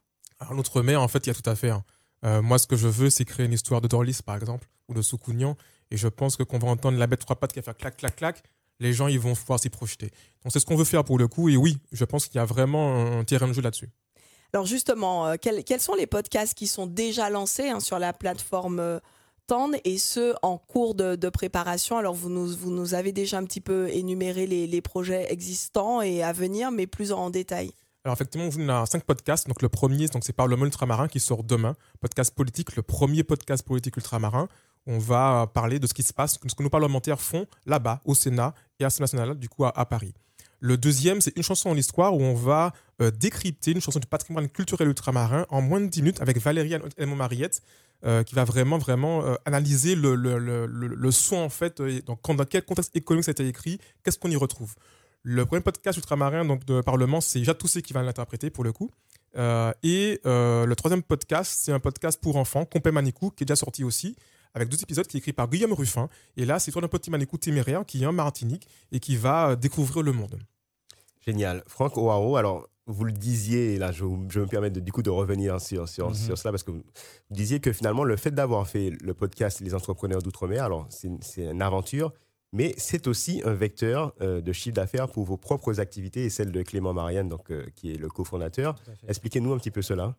En 0.48 0.58
Outre-mer, 0.58 1.00
en 1.00 1.08
fait, 1.08 1.26
il 1.26 1.28
y 1.28 1.30
a 1.30 1.34
tout 1.34 1.48
à 1.48 1.56
faire. 1.56 1.82
Hein. 2.22 2.42
moi, 2.42 2.58
ce 2.58 2.66
que 2.66 2.76
je 2.76 2.88
veux, 2.88 3.10
c'est 3.10 3.24
créer 3.24 3.46
une 3.46 3.52
histoire 3.52 3.80
de 3.80 3.88
Dorlis, 3.88 4.20
par 4.24 4.36
exemple, 4.36 4.68
ou 4.88 4.94
de 4.94 5.02
Soukounian. 5.02 5.56
Et 5.90 5.96
je 5.96 6.08
pense 6.08 6.36
que 6.36 6.42
quand 6.42 6.62
on 6.62 6.66
va 6.66 6.72
entendre 6.72 6.98
la 6.98 7.06
bête 7.06 7.20
trois 7.20 7.36
pattes 7.36 7.52
qui 7.52 7.58
va 7.58 7.64
faire 7.64 7.76
clac, 7.76 7.96
clac, 7.96 8.16
clac, 8.16 8.42
les 8.80 8.92
gens 8.92 9.06
ils 9.06 9.20
vont 9.20 9.34
pouvoir 9.34 9.60
s'y 9.60 9.68
projeter. 9.68 10.10
Donc 10.42 10.52
c'est 10.52 10.60
ce 10.60 10.66
qu'on 10.66 10.76
veut 10.76 10.84
faire 10.84 11.04
pour 11.04 11.18
le 11.18 11.28
coup. 11.28 11.48
Et 11.48 11.56
oui, 11.56 11.78
je 11.92 12.04
pense 12.04 12.26
qu'il 12.26 12.36
y 12.36 12.38
a 12.38 12.44
vraiment 12.44 13.18
un 13.18 13.24
terrain 13.24 13.46
de 13.46 13.52
jeu 13.52 13.62
là-dessus. 13.62 13.90
Alors 14.52 14.66
justement, 14.66 15.28
euh, 15.28 15.36
quels, 15.40 15.80
sont 15.80 15.94
les 15.94 16.06
podcasts 16.06 16.54
qui 16.54 16.66
sont 16.66 16.86
déjà 16.86 17.30
lancés 17.30 17.68
hein, 17.68 17.80
sur 17.80 17.98
la 17.98 18.12
plateforme 18.12 19.00
et 19.84 19.98
ceux 19.98 20.34
en 20.42 20.58
cours 20.58 20.94
de, 20.94 21.28
préparation 21.28 21.96
Alors 21.96 22.14
vous 22.14 22.28
nous, 22.28 22.94
avez 22.94 23.12
déjà 23.12 23.38
un 23.38 23.44
petit 23.44 23.60
peu 23.60 23.88
énuméré 23.88 24.46
les, 24.46 24.80
projets 24.80 25.32
existants 25.32 26.00
et 26.02 26.22
à 26.22 26.32
venir, 26.32 26.70
mais 26.70 26.86
plus 26.86 27.12
en 27.12 27.30
détail. 27.30 27.72
Alors 28.04 28.14
effectivement, 28.14 28.48
on 28.56 28.68
a 28.68 28.86
cinq 28.86 29.04
podcasts. 29.04 29.48
Donc 29.48 29.62
le 29.62 29.68
premier, 29.68 30.06
donc 30.08 30.24
c'est 30.24 30.32
Parlement 30.32 30.64
ultramarin 30.64 31.08
qui 31.08 31.20
sort 31.20 31.44
demain. 31.44 31.74
Podcast 32.00 32.34
politique, 32.34 32.76
le 32.76 32.82
premier 32.82 33.24
podcast 33.24 33.66
politique 33.66 33.96
ultramarin. 33.96 34.48
On 34.86 34.98
va 34.98 35.50
parler 35.52 35.78
de 35.78 35.86
ce 35.86 35.92
qui 35.92 36.02
se 36.02 36.12
passe, 36.12 36.38
ce 36.46 36.54
que 36.54 36.62
nos 36.62 36.70
parlementaires 36.70 37.20
font 37.20 37.46
là-bas, 37.66 38.00
au 38.06 38.14
Sénat 38.14 38.54
et 38.78 38.84
à 38.84 38.86
l'Assemblée 38.86 39.04
nationale, 39.04 39.38
du 39.38 39.48
coup 39.48 39.64
à 39.64 39.84
Paris. 39.84 40.14
Le 40.60 40.76
deuxième, 40.76 41.22
c'est 41.22 41.34
une 41.36 41.42
chanson 41.42 41.70
en 41.70 41.76
histoire 41.76 42.14
où 42.14 42.22
on 42.22 42.34
va 42.34 42.74
euh, 43.00 43.10
décrypter 43.10 43.72
une 43.72 43.80
chanson 43.80 43.98
du 43.98 44.06
patrimoine 44.06 44.48
culturel 44.48 44.88
ultramarin 44.88 45.46
en 45.48 45.62
moins 45.62 45.80
de 45.80 45.86
10 45.86 46.02
minutes 46.02 46.20
avec 46.20 46.38
Valérie 46.38 46.74
Elmo 46.98 47.16
Mariette, 47.16 47.62
euh, 48.04 48.22
qui 48.22 48.34
va 48.34 48.44
vraiment, 48.44 48.76
vraiment 48.76 49.24
euh, 49.24 49.34
analyser 49.46 49.94
le, 49.94 50.14
le, 50.14 50.38
le, 50.38 50.66
le, 50.66 51.10
son, 51.10 51.36
en 51.36 51.48
fait, 51.48 51.80
dans 51.80 52.16
quel 52.44 52.62
contexte 52.62 52.94
économique 52.94 53.24
ça 53.24 53.30
a 53.30 53.32
été 53.32 53.48
écrit, 53.48 53.80
qu'est-ce 54.04 54.18
qu'on 54.18 54.30
y 54.30 54.36
retrouve. 54.36 54.74
Le 55.22 55.46
premier 55.46 55.62
podcast 55.62 55.96
ultramarin 55.96 56.44
donc, 56.44 56.66
de 56.66 56.82
Parlement, 56.82 57.22
c'est 57.22 57.42
Jacques 57.42 57.58
Toussé 57.58 57.80
qui 57.80 57.94
va 57.94 58.02
l'interpréter 58.02 58.50
pour 58.50 58.64
le 58.64 58.72
coup. 58.72 58.90
et 59.34 60.20
le 60.24 60.74
troisième 60.74 61.02
podcast, 61.02 61.58
c'est 61.58 61.72
un 61.72 61.80
podcast 61.80 62.20
pour 62.20 62.36
enfants, 62.36 62.66
Compé 62.66 62.90
Manicou, 62.90 63.30
qui 63.30 63.44
est 63.44 63.46
déjà 63.46 63.56
sorti 63.56 63.82
aussi, 63.82 64.16
avec 64.54 64.68
deux 64.68 64.82
épisodes 64.82 65.06
qui 65.06 65.16
est 65.16 65.20
écrit 65.20 65.32
par 65.32 65.48
Guillaume 65.48 65.72
Ruffin. 65.72 66.08
Et 66.36 66.44
là, 66.44 66.58
c'est 66.58 66.70
toi 66.70 66.84
un 66.84 66.88
petit 66.88 67.10
Manicou 67.10 67.38
téméraire 67.38 67.84
qui 67.86 68.02
est 68.02 68.06
en 68.06 68.12
Martinique 68.12 68.68
et 68.92 69.00
qui 69.00 69.16
va 69.16 69.56
découvrir 69.56 70.02
le 70.02 70.12
monde. 70.12 70.38
Génial. 71.26 71.62
Franck 71.66 71.96
O'Haro, 71.96 72.36
alors 72.36 72.68
vous 72.86 73.04
le 73.04 73.12
disiez, 73.12 73.74
et 73.74 73.78
là 73.78 73.92
je, 73.92 74.04
me 74.04 74.46
permets 74.46 74.70
de, 74.70 74.80
du 74.80 74.90
coup 74.92 75.02
de 75.02 75.10
revenir 75.10 75.60
sur, 75.60 75.88
sur, 75.88 76.08
mhm. 76.08 76.14
sur 76.14 76.38
cela, 76.38 76.50
parce 76.50 76.62
que 76.62 76.72
vous, 76.72 76.82
disiez 77.30 77.60
que 77.60 77.72
finalement 77.72 78.04
le 78.04 78.16
fait 78.16 78.32
d'avoir 78.32 78.66
fait 78.66 78.90
le 79.00 79.14
podcast 79.14 79.60
Les 79.60 79.74
entrepreneurs 79.74 80.22
d'outre-mer, 80.22 80.64
alors 80.64 80.86
c'est 80.90 81.42
une 81.42 81.62
aventure, 81.62 82.12
mais 82.52 82.74
c'est 82.78 83.06
aussi 83.06 83.42
un 83.44 83.52
vecteur 83.52 84.12
euh, 84.20 84.40
de 84.40 84.52
chiffre 84.52 84.74
d'affaires 84.74 85.08
pour 85.08 85.24
vos 85.24 85.36
propres 85.36 85.78
activités 85.78 86.24
et 86.24 86.30
celle 86.30 86.50
de 86.50 86.62
Clément 86.62 86.92
Marianne, 86.92 87.28
donc, 87.28 87.50
euh, 87.50 87.66
qui 87.76 87.92
est 87.92 87.96
le 87.96 88.08
cofondateur. 88.08 88.74
Expliquez-nous 89.06 89.52
un 89.52 89.58
petit 89.58 89.70
peu 89.70 89.82
cela. 89.82 90.16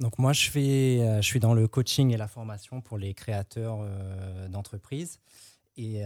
Donc 0.00 0.18
moi, 0.18 0.32
je, 0.32 0.50
fais, 0.50 1.00
euh, 1.00 1.20
je 1.20 1.26
suis 1.26 1.40
dans 1.40 1.54
le 1.54 1.66
coaching 1.66 2.12
et 2.12 2.16
la 2.16 2.28
formation 2.28 2.80
pour 2.80 2.98
les 2.98 3.14
créateurs 3.14 3.80
d'entreprises. 4.48 5.18
Et 5.76 6.02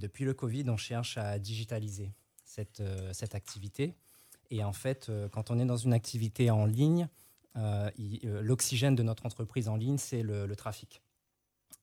depuis 0.00 0.24
le 0.24 0.34
Covid, 0.34 0.64
on 0.68 0.76
cherche 0.76 1.18
à 1.18 1.38
digitaliser 1.38 2.12
cette, 2.54 2.80
euh, 2.80 3.12
activité. 3.32 3.94
Et 4.50 4.62
en 4.62 4.72
fait, 4.72 5.08
euh, 5.08 5.28
quand 5.28 5.50
on 5.50 5.58
est 5.58 5.64
dans 5.64 5.76
une 5.76 5.92
activité 5.92 6.50
en 6.50 6.66
ligne, 6.66 7.08
euh, 7.56 7.90
l'oxygène 8.42 8.94
de 8.94 9.02
notre 9.02 9.26
entreprise 9.26 9.68
en 9.68 9.76
ligne, 9.76 9.98
c'est 9.98 10.22
le, 10.22 10.54
trafic. 10.56 11.02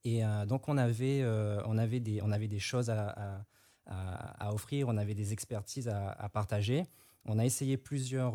Et 0.03 0.23
donc, 0.47 0.67
on 0.67 0.77
avait, 0.77 1.23
on, 1.65 1.77
avait 1.77 1.99
des, 1.99 2.21
on 2.23 2.31
avait 2.31 2.47
des 2.47 2.59
choses 2.59 2.89
à, 2.89 3.45
à, 3.85 4.53
offrir, 4.53 4.87
on 4.87 4.97
avait 4.97 5.13
des 5.13 5.31
expertises 5.31 5.87
à, 5.87 6.29
partager. 6.29 6.87
On 7.25 7.37
a 7.37 7.45
essayé 7.45 7.77
plusieurs, 7.77 8.33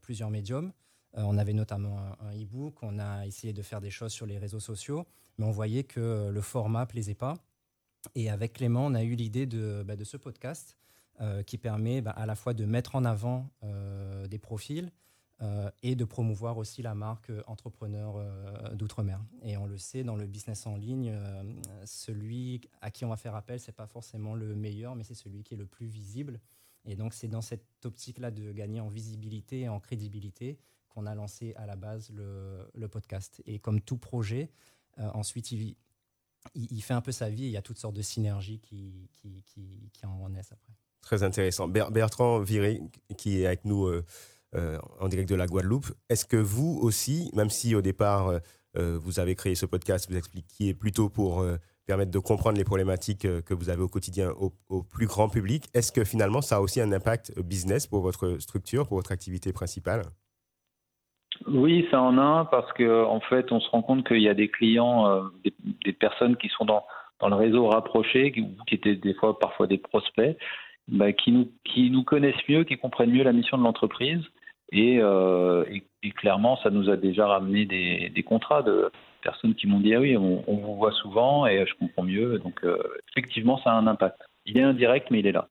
plusieurs 0.00 0.30
médiums. 0.30 0.72
On 1.14 1.38
avait 1.38 1.52
notamment 1.52 1.98
un, 2.20 2.32
e-book, 2.34 2.82
on 2.82 2.98
a 2.98 3.26
essayé 3.26 3.52
de 3.52 3.62
faire 3.62 3.80
des 3.80 3.90
choses 3.90 4.12
sur 4.12 4.26
les 4.26 4.38
réseaux 4.38 4.60
sociaux, 4.60 5.06
mais 5.38 5.44
on 5.44 5.50
voyait 5.50 5.84
que 5.84 6.30
le 6.30 6.40
format 6.40 6.86
plaisait 6.86 7.14
pas. 7.14 7.34
Et 8.14 8.30
avec 8.30 8.54
Clément, 8.54 8.86
on 8.86 8.94
a 8.94 9.02
eu 9.02 9.14
l'idée 9.14 9.46
de, 9.46 9.84
bah, 9.86 9.94
ce 10.02 10.16
podcast 10.16 10.76
qui 11.46 11.58
permet 11.58 12.00
bah, 12.00 12.10
à 12.10 12.26
la 12.26 12.34
fois 12.34 12.54
de 12.54 12.64
mettre 12.64 12.96
en 12.96 13.04
avant 13.04 13.48
des 14.28 14.38
profils, 14.38 14.90
euh, 15.42 15.68
et 15.82 15.96
de 15.96 16.04
promouvoir 16.04 16.58
aussi 16.58 16.80
la 16.80 16.94
marque 16.94 17.28
euh, 17.28 17.42
entrepreneur 17.48 18.14
euh, 18.16 18.72
d'outre-mer. 18.76 19.20
Et 19.42 19.56
on 19.56 19.66
le 19.66 19.76
sait, 19.76 20.04
dans 20.04 20.14
le 20.14 20.26
business 20.26 20.64
en 20.64 20.76
ligne, 20.76 21.12
celui 21.84 22.60
à 22.80 22.92
qui 22.92 23.04
on 23.04 23.08
va 23.08 23.16
faire 23.16 23.34
appel, 23.34 23.58
c'est 23.58 23.72
pas 23.72 23.88
forcément 23.88 24.36
le 24.36 24.54
meilleur, 24.54 24.94
mais 24.94 25.02
c'est 25.02 25.14
celui 25.14 25.42
qui 25.42 25.54
est 25.54 25.56
le 25.56 25.66
plus 25.66 25.86
visible. 25.86 26.40
Et 26.84 26.94
donc 26.94 27.14
c'est 27.14 27.26
dans 27.26 27.40
cette 27.40 27.66
optique-là 27.84 28.30
de 28.30 28.52
gagner 28.52 28.80
en 28.80 28.88
visibilité 28.88 29.62
et 29.62 29.68
en 29.68 29.80
crédibilité 29.80 30.56
qu'on 30.94 31.06
a 31.06 31.14
lancé 31.14 31.54
à 31.56 31.66
la 31.66 31.76
base 31.76 32.10
le, 32.12 32.88
podcast. 32.88 33.42
Et 33.46 33.58
comme 33.58 33.80
tout 33.80 33.96
projet, 33.96 34.50
ensuite 34.98 35.50
il, 35.50 35.76
fait 36.82 36.94
un 36.94 37.00
peu 37.00 37.12
sa 37.12 37.28
vie 37.28 37.44
et 37.44 37.46
il 37.48 37.52
y 37.52 37.56
a 37.56 37.62
toutes 37.62 37.78
sortes 37.78 37.96
de 37.96 38.02
synergies 38.02 38.60
qui, 38.60 39.08
en 40.04 40.28
naissent 40.28 40.52
après. 40.52 40.72
Très 41.00 41.22
intéressant. 41.22 41.68
Bertrand 41.68 42.40
Viré, 42.40 42.80
qui 43.16 43.42
est 43.42 43.46
avec 43.46 43.64
nous 43.64 43.90
euh, 44.56 44.78
en 45.00 45.08
direct 45.08 45.28
de 45.28 45.34
la 45.34 45.48
Guadeloupe. 45.48 45.90
Est-ce 46.08 46.24
que 46.24 46.36
vous 46.36 46.78
aussi, 46.80 47.28
même 47.34 47.50
si 47.50 47.74
au 47.74 47.82
départ 47.82 48.28
euh, 48.28 48.38
euh, 48.76 48.96
vous 49.02 49.18
avez 49.18 49.34
créé 49.34 49.56
ce 49.56 49.66
podcast, 49.66 50.08
vous 50.08 50.16
expliquiez 50.16 50.74
plutôt 50.74 51.08
pour 51.08 51.44
permettre 51.86 52.12
de 52.12 52.18
comprendre 52.20 52.56
les 52.56 52.64
problématiques 52.64 53.22
que 53.22 53.54
vous 53.54 53.68
avez 53.68 53.82
au 53.82 53.88
quotidien 53.88 54.30
au, 54.30 54.82
plus 54.82 55.06
grand 55.06 55.28
public, 55.28 55.68
est-ce 55.74 55.90
que 55.92 56.04
finalement 56.04 56.40
ça 56.40 56.56
a 56.56 56.60
aussi 56.60 56.80
un 56.80 56.92
impact 56.92 57.38
business 57.40 57.86
pour 57.86 58.00
votre 58.00 58.38
structure, 58.38 58.86
pour 58.86 58.96
votre 58.96 59.12
activité 59.12 59.52
principale? 59.52 60.04
Oui, 61.46 61.86
ça 61.90 62.00
en 62.00 62.18
a 62.18 62.46
parce 62.50 62.72
qu'en 62.72 63.14
en 63.14 63.20
fait, 63.20 63.50
on 63.52 63.60
se 63.60 63.68
rend 63.70 63.82
compte 63.82 64.06
qu'il 64.06 64.22
y 64.22 64.28
a 64.28 64.34
des 64.34 64.48
clients, 64.48 65.22
des, 65.84 65.92
personnes 65.92 66.36
qui 66.36 66.48
sont 66.48 66.64
dans, 66.64 66.84
dans 67.20 67.28
le 67.28 67.36
réseau 67.36 67.66
rapproché, 67.68 68.32
qui, 68.32 68.74
étaient 68.74 68.96
des 68.96 69.14
fois 69.14 69.38
parfois 69.38 69.66
des 69.66 69.78
prospects, 69.78 70.36
bah, 70.88 71.12
qui, 71.12 71.32
nous, 71.32 71.48
qui 71.64 71.90
nous 71.90 72.04
connaissent 72.04 72.48
mieux, 72.48 72.64
qui 72.64 72.76
comprennent 72.76 73.10
mieux 73.10 73.24
la 73.24 73.32
mission 73.32 73.58
de 73.58 73.62
l'entreprise 73.62 74.22
euh, 74.74 75.64
et, 76.02 76.10
clairement, 76.10 76.56
ça 76.58 76.70
nous 76.70 76.90
a 76.90 76.96
déjà 76.96 77.26
ramené 77.26 77.64
des, 77.66 78.22
contrats 78.22 78.62
de 78.62 78.90
personnes 79.22 79.54
qui 79.54 79.66
m'ont 79.66 79.80
dit 79.80 79.94
Ah 79.94 80.00
oui, 80.00 80.16
on, 80.16 80.42
vous 80.46 80.76
voit 80.76 80.92
souvent 80.92 81.46
et 81.46 81.64
je 81.66 81.74
comprends 81.74 82.02
mieux. 82.02 82.38
Donc, 82.38 82.64
euh, 82.64 82.78
effectivement, 83.10 83.58
ça 83.58 83.70
a 83.70 83.74
un 83.74 83.86
impact. 83.86 84.20
Il 84.46 84.58
est 84.58 84.62
indirect, 84.62 85.10
mais 85.10 85.20
il 85.20 85.26
est 85.26 85.32
là. 85.32 85.48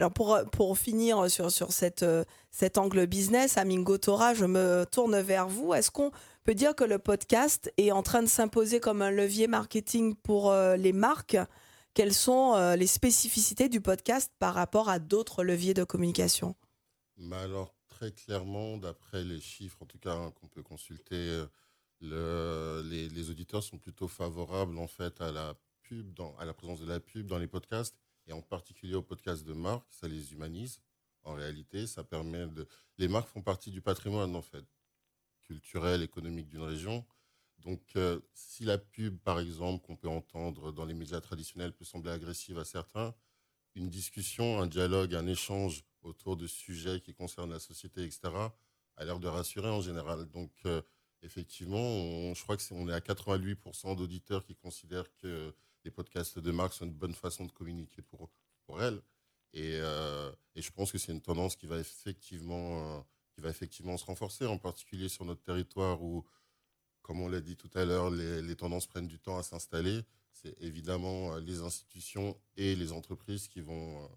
Alors 0.00 0.12
pour, 0.12 0.40
pour 0.50 0.78
finir 0.78 1.30
sur, 1.30 1.52
sur 1.52 1.72
cette, 1.72 2.02
euh, 2.02 2.24
cet 2.50 2.78
angle 2.78 3.06
business, 3.06 3.58
Amingo 3.58 3.98
Tora, 3.98 4.34
je 4.34 4.46
me 4.46 4.84
tourne 4.90 5.20
vers 5.20 5.46
vous. 5.46 5.74
Est-ce 5.74 5.90
qu'on 5.90 6.10
peut 6.44 6.54
dire 6.54 6.74
que 6.74 6.84
le 6.84 6.98
podcast 6.98 7.72
est 7.76 7.92
en 7.92 8.02
train 8.02 8.22
de 8.22 8.28
s'imposer 8.28 8.80
comme 8.80 9.02
un 9.02 9.10
levier 9.10 9.46
marketing 9.46 10.14
pour 10.14 10.52
les 10.52 10.92
marques? 10.94 11.36
Quelles 11.92 12.14
sont 12.14 12.74
les 12.76 12.86
spécificités 12.86 13.68
du 13.68 13.82
podcast 13.82 14.32
par 14.38 14.54
rapport 14.54 14.88
à 14.88 14.98
d'autres 14.98 15.44
leviers 15.44 15.74
de 15.74 15.84
communication? 15.84 16.56
Bah 17.18 17.42
alors, 17.42 17.74
très 17.88 18.10
clairement, 18.10 18.78
d'après 18.78 19.22
les 19.22 19.40
chiffres 19.40 19.76
en 19.82 19.86
tout 19.86 19.98
cas 19.98 20.14
hein, 20.14 20.32
qu'on 20.40 20.48
peut 20.48 20.62
consulter, 20.62 21.44
euh, 22.02 22.82
les, 22.84 23.30
auditeurs 23.30 23.62
sont 23.62 23.78
plutôt 23.78 24.08
favorables 24.08 24.78
en 24.78 24.86
fait 24.86 25.20
à 25.20 25.30
la 25.30 25.54
pub, 25.82 26.18
à 26.38 26.44
la 26.44 26.54
présence 26.54 26.80
de 26.80 26.86
la 26.86 27.00
pub 27.00 27.26
dans 27.26 27.38
les 27.38 27.46
podcasts 27.46 27.96
et 28.26 28.32
en 28.32 28.42
particulier 28.42 28.94
aux 28.94 29.02
podcasts 29.02 29.44
de 29.44 29.52
marque. 29.52 29.86
Ça 29.90 30.08
les 30.08 30.32
humanise. 30.32 30.80
En 31.22 31.34
réalité, 31.34 31.86
ça 31.86 32.04
permet 32.04 32.46
de. 32.46 32.66
Les 32.98 33.08
marques 33.08 33.28
font 33.28 33.42
partie 33.42 33.70
du 33.70 33.80
patrimoine 33.80 34.34
en 34.34 34.42
fait 34.42 34.64
culturel, 35.42 36.02
économique 36.02 36.48
d'une 36.48 36.62
région. 36.62 37.04
Donc, 37.58 37.82
euh, 37.96 38.20
si 38.32 38.64
la 38.64 38.78
pub, 38.78 39.18
par 39.18 39.40
exemple, 39.40 39.84
qu'on 39.84 39.96
peut 39.96 40.08
entendre 40.08 40.72
dans 40.72 40.84
les 40.84 40.94
médias 40.94 41.20
traditionnels 41.20 41.72
peut 41.72 41.84
sembler 41.84 42.10
agressive 42.10 42.58
à 42.58 42.64
certains, 42.64 43.14
une 43.74 43.88
discussion, 43.88 44.60
un 44.60 44.66
dialogue, 44.66 45.14
un 45.14 45.26
échange 45.26 45.84
autour 46.02 46.36
de 46.36 46.46
sujets 46.46 47.00
qui 47.00 47.14
concernent 47.14 47.50
la 47.50 47.58
société, 47.58 48.02
etc., 48.02 48.20
a 48.96 49.04
l'air 49.04 49.18
de 49.18 49.28
rassurer 49.28 49.68
en 49.68 49.80
général. 49.80 50.26
Donc, 50.26 50.52
euh, 50.66 50.82
effectivement, 51.22 52.32
je 52.34 52.42
crois 52.42 52.56
que 52.56 52.62
est, 52.62 52.90
est 52.90 52.92
à 52.92 53.00
88% 53.00 53.96
d'auditeurs 53.96 54.44
qui 54.44 54.54
considèrent 54.54 55.12
que 55.16 55.54
les 55.84 55.90
podcasts 55.90 56.38
de 56.38 56.50
marque 56.50 56.72
sont 56.72 56.86
une 56.86 56.94
bonne 56.94 57.14
façon 57.14 57.44
de 57.44 57.52
communiquer 57.52 58.02
pour, 58.02 58.30
pour 58.66 58.82
elles. 58.82 59.00
Et, 59.52 59.78
euh, 59.80 60.30
et 60.54 60.62
je 60.62 60.70
pense 60.70 60.92
que 60.92 60.98
c'est 60.98 61.12
une 61.12 61.22
tendance 61.22 61.56
qui 61.56 61.66
va 61.66 61.78
effectivement, 61.78 62.98
euh, 62.98 63.00
qui 63.34 63.40
va 63.40 63.50
effectivement 63.50 63.96
se 63.96 64.04
renforcer, 64.04 64.46
en 64.46 64.58
particulier 64.58 65.08
sur 65.08 65.24
notre 65.24 65.42
territoire 65.42 66.02
où, 66.02 66.24
comme 67.02 67.20
on 67.20 67.28
l'a 67.28 67.40
dit 67.40 67.56
tout 67.56 67.70
à 67.74 67.84
l'heure, 67.84 68.10
les, 68.10 68.42
les, 68.42 68.56
tendances 68.56 68.86
prennent 68.86 69.08
du 69.08 69.18
temps 69.18 69.38
à 69.38 69.42
s'installer. 69.42 70.02
C'est 70.32 70.54
évidemment 70.60 71.36
les 71.36 71.60
institutions 71.60 72.38
et 72.56 72.76
les 72.76 72.92
entreprises 72.92 73.48
qui 73.48 73.60
vont 73.60 74.08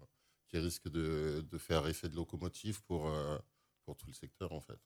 risque 0.58 0.88
de, 0.88 1.44
faire 1.58 1.86
effet 1.86 2.08
de 2.08 2.16
locomotive 2.16 2.82
pour, 2.84 3.08
euh, 3.08 3.38
pour 3.84 3.96
tout 3.96 4.06
le 4.06 4.12
secteur 4.12 4.52
en 4.52 4.60
fait. 4.60 4.78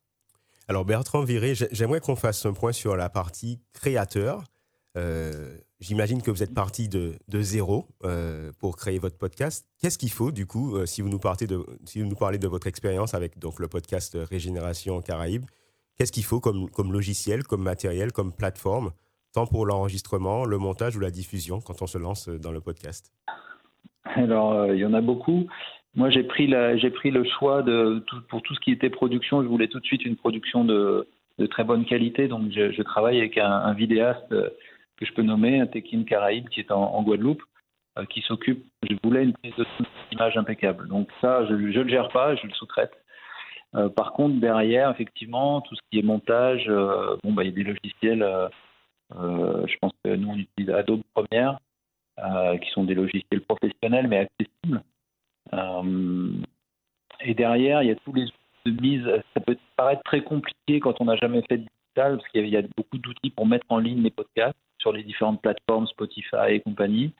Alors 0.67 0.85
Bertrand 0.85 1.25
Viré, 1.25 1.55
j'aimerais 1.55 2.01
qu'on 2.01 2.17
fasse 2.17 2.45
un 2.45 2.53
point 2.53 2.73
sur 2.73 2.97
la 2.97 3.09
partie 3.09 3.61
créateur. 3.73 4.45
Euh, 4.97 5.59
j'imagine 5.81 6.23
que 6.23 6.31
vous 6.31 6.43
êtes 6.43 6.55
parti 6.55 6.89
de, 6.89 7.19
zéro 7.29 7.87
euh, 8.05 8.51
pour 8.61 8.77
créer 8.77 8.99
votre 8.99 9.17
podcast. 9.17 9.67
Qu'est-ce 9.81 9.99
qu'il 9.99 10.11
faut 10.11 10.33
du 10.33 10.47
coup, 10.47 10.85
si, 10.87 11.03
vous 11.03 11.09
nous 11.09 11.19
partez 11.19 11.47
de, 11.47 11.65
si 11.85 12.01
vous 12.01 12.09
nous 12.09 12.17
parlez 12.17 12.39
de 12.39 12.49
votre 12.49 12.67
expérience 12.67 13.15
avec 13.15 13.39
donc, 13.39 13.59
le 13.59 13.69
podcast 13.69 14.17
Régénération 14.31 15.01
Caraïbes 15.01 15.45
Qu'est-ce 15.99 16.13
qu'il 16.13 16.23
faut 16.23 16.39
comme, 16.39 16.93
logiciel, 16.93 17.43
comme 17.43 17.63
matériel, 17.63 18.13
comme 18.13 18.33
plateforme, 18.33 18.93
tant 19.35 19.47
pour 19.47 19.67
l'enregistrement, 19.67 20.45
le 20.45 20.57
montage 20.57 20.97
ou 20.97 21.01
la 21.01 21.11
diffusion 21.11 21.61
quand 21.61 21.83
on 21.83 21.89
se 21.89 21.99
lance 21.99 22.29
dans 22.29 22.53
le 22.53 22.61
podcast? 22.61 23.13
Alors, 24.05 24.53
euh, 24.53 24.77
il 24.77 24.81
y 24.81 24.85
en 24.85 24.95
a 24.95 25.01
beaucoup. 25.01 25.49
Moi, 25.97 26.11
j'ai 26.11 26.23
pris, 26.23 26.47
le 26.47 27.25
choix 27.25 27.65
pour 28.29 28.43
tout 28.43 28.55
ce 28.55 28.61
qui 28.61 28.71
était 28.71 28.91
production. 28.91 29.43
Je 29.43 29.49
voulais 29.49 29.67
tout 29.67 29.81
de 29.81 29.85
suite 29.85 30.05
une 30.05 30.15
production 30.15 30.65
de, 30.65 31.09
très 31.51 31.65
bonne 31.65 31.85
qualité. 31.85 32.29
Donc, 32.29 32.53
je, 32.53 32.83
travaille 32.83 33.19
avec 33.19 33.37
un, 33.37 33.73
vidéaste 33.75 34.31
euh, 34.31 34.51
que 34.99 35.07
je 35.07 35.13
peux 35.13 35.23
nommer, 35.23 35.67
Tekin 35.71 36.05
Caraïbe, 36.05 36.49
qui 36.49 36.61
est 36.61 36.71
en, 36.71 37.03
Guadeloupe, 37.03 37.43
euh, 37.99 38.05
qui 38.07 38.21
s'occupe. 38.23 38.65
Je 38.89 38.97
voulais 39.03 39.25
une 39.25 39.33
prise 39.33 39.55
d'image 40.11 40.37
impeccable. 40.37 40.89
Donc, 40.89 41.09
ça, 41.21 41.47
je 41.47 41.55
ne 41.55 41.59
le 41.59 41.89
gère 41.89 42.09
pas, 42.09 42.35
je 42.37 42.47
le 42.47 42.53
sous-traite. 42.53 42.93
par 43.97 44.13
contre, 44.13 44.41
derrière, 44.41 44.91
effectivement, 44.91 45.61
tout 45.61 45.75
ce 45.75 45.81
qui 45.91 45.99
est 45.99 46.03
montage, 46.03 46.67
bon, 46.69 47.33
bah, 47.33 47.45
il 47.45 47.51
y 47.51 47.53
a 47.53 47.55
des 47.55 47.65
logiciels. 47.65 48.51
je 49.13 49.77
pense 49.81 49.93
que 50.05 50.15
nous, 50.15 50.29
on 50.29 50.37
utilise 50.37 50.71
Adobe 50.71 51.03
Premiere. 51.15 51.59
Euh, 52.21 52.59
qui 52.59 52.69
sont 52.71 52.83
des 52.83 52.97
logiciels 52.97 53.43
professionnels 53.43 54.09
mais 54.09 54.27
accessibles. 54.27 54.83
Euh, 55.53 56.33
et 57.21 57.33
derrière, 57.35 57.81
il 57.85 57.91
y 57.91 57.93
a 57.93 57.95
tous 57.95 58.13
les 58.13 58.25
de 58.67 58.83
mise. 58.83 59.07
Ça 59.35 59.41
peut 59.41 59.57
paraître 59.77 60.03
très 60.03 60.23
compliqué 60.23 60.81
quand 60.81 61.01
on 61.01 61.05
n'a 61.05 61.15
jamais 61.15 61.43
fait 61.49 61.59
de 61.59 61.67
parce 62.03 62.29
qu'il 62.29 62.49
y, 62.49 62.57
a 62.57 62.63
beaucoup 62.77 62.99
d'outils 62.99 63.31
pour 63.31 63.47
mettre 63.47 63.67
en 63.69 63.79
ligne 63.79 64.03
les 64.03 64.11
podcasts 64.11 64.57
sur 64.79 64.93
les 64.93 65.03
différentes 65.03 65.43
plateformes 65.43 65.87
Spotify 65.87 66.51
et 66.51 66.61
compagnie. 66.61 67.13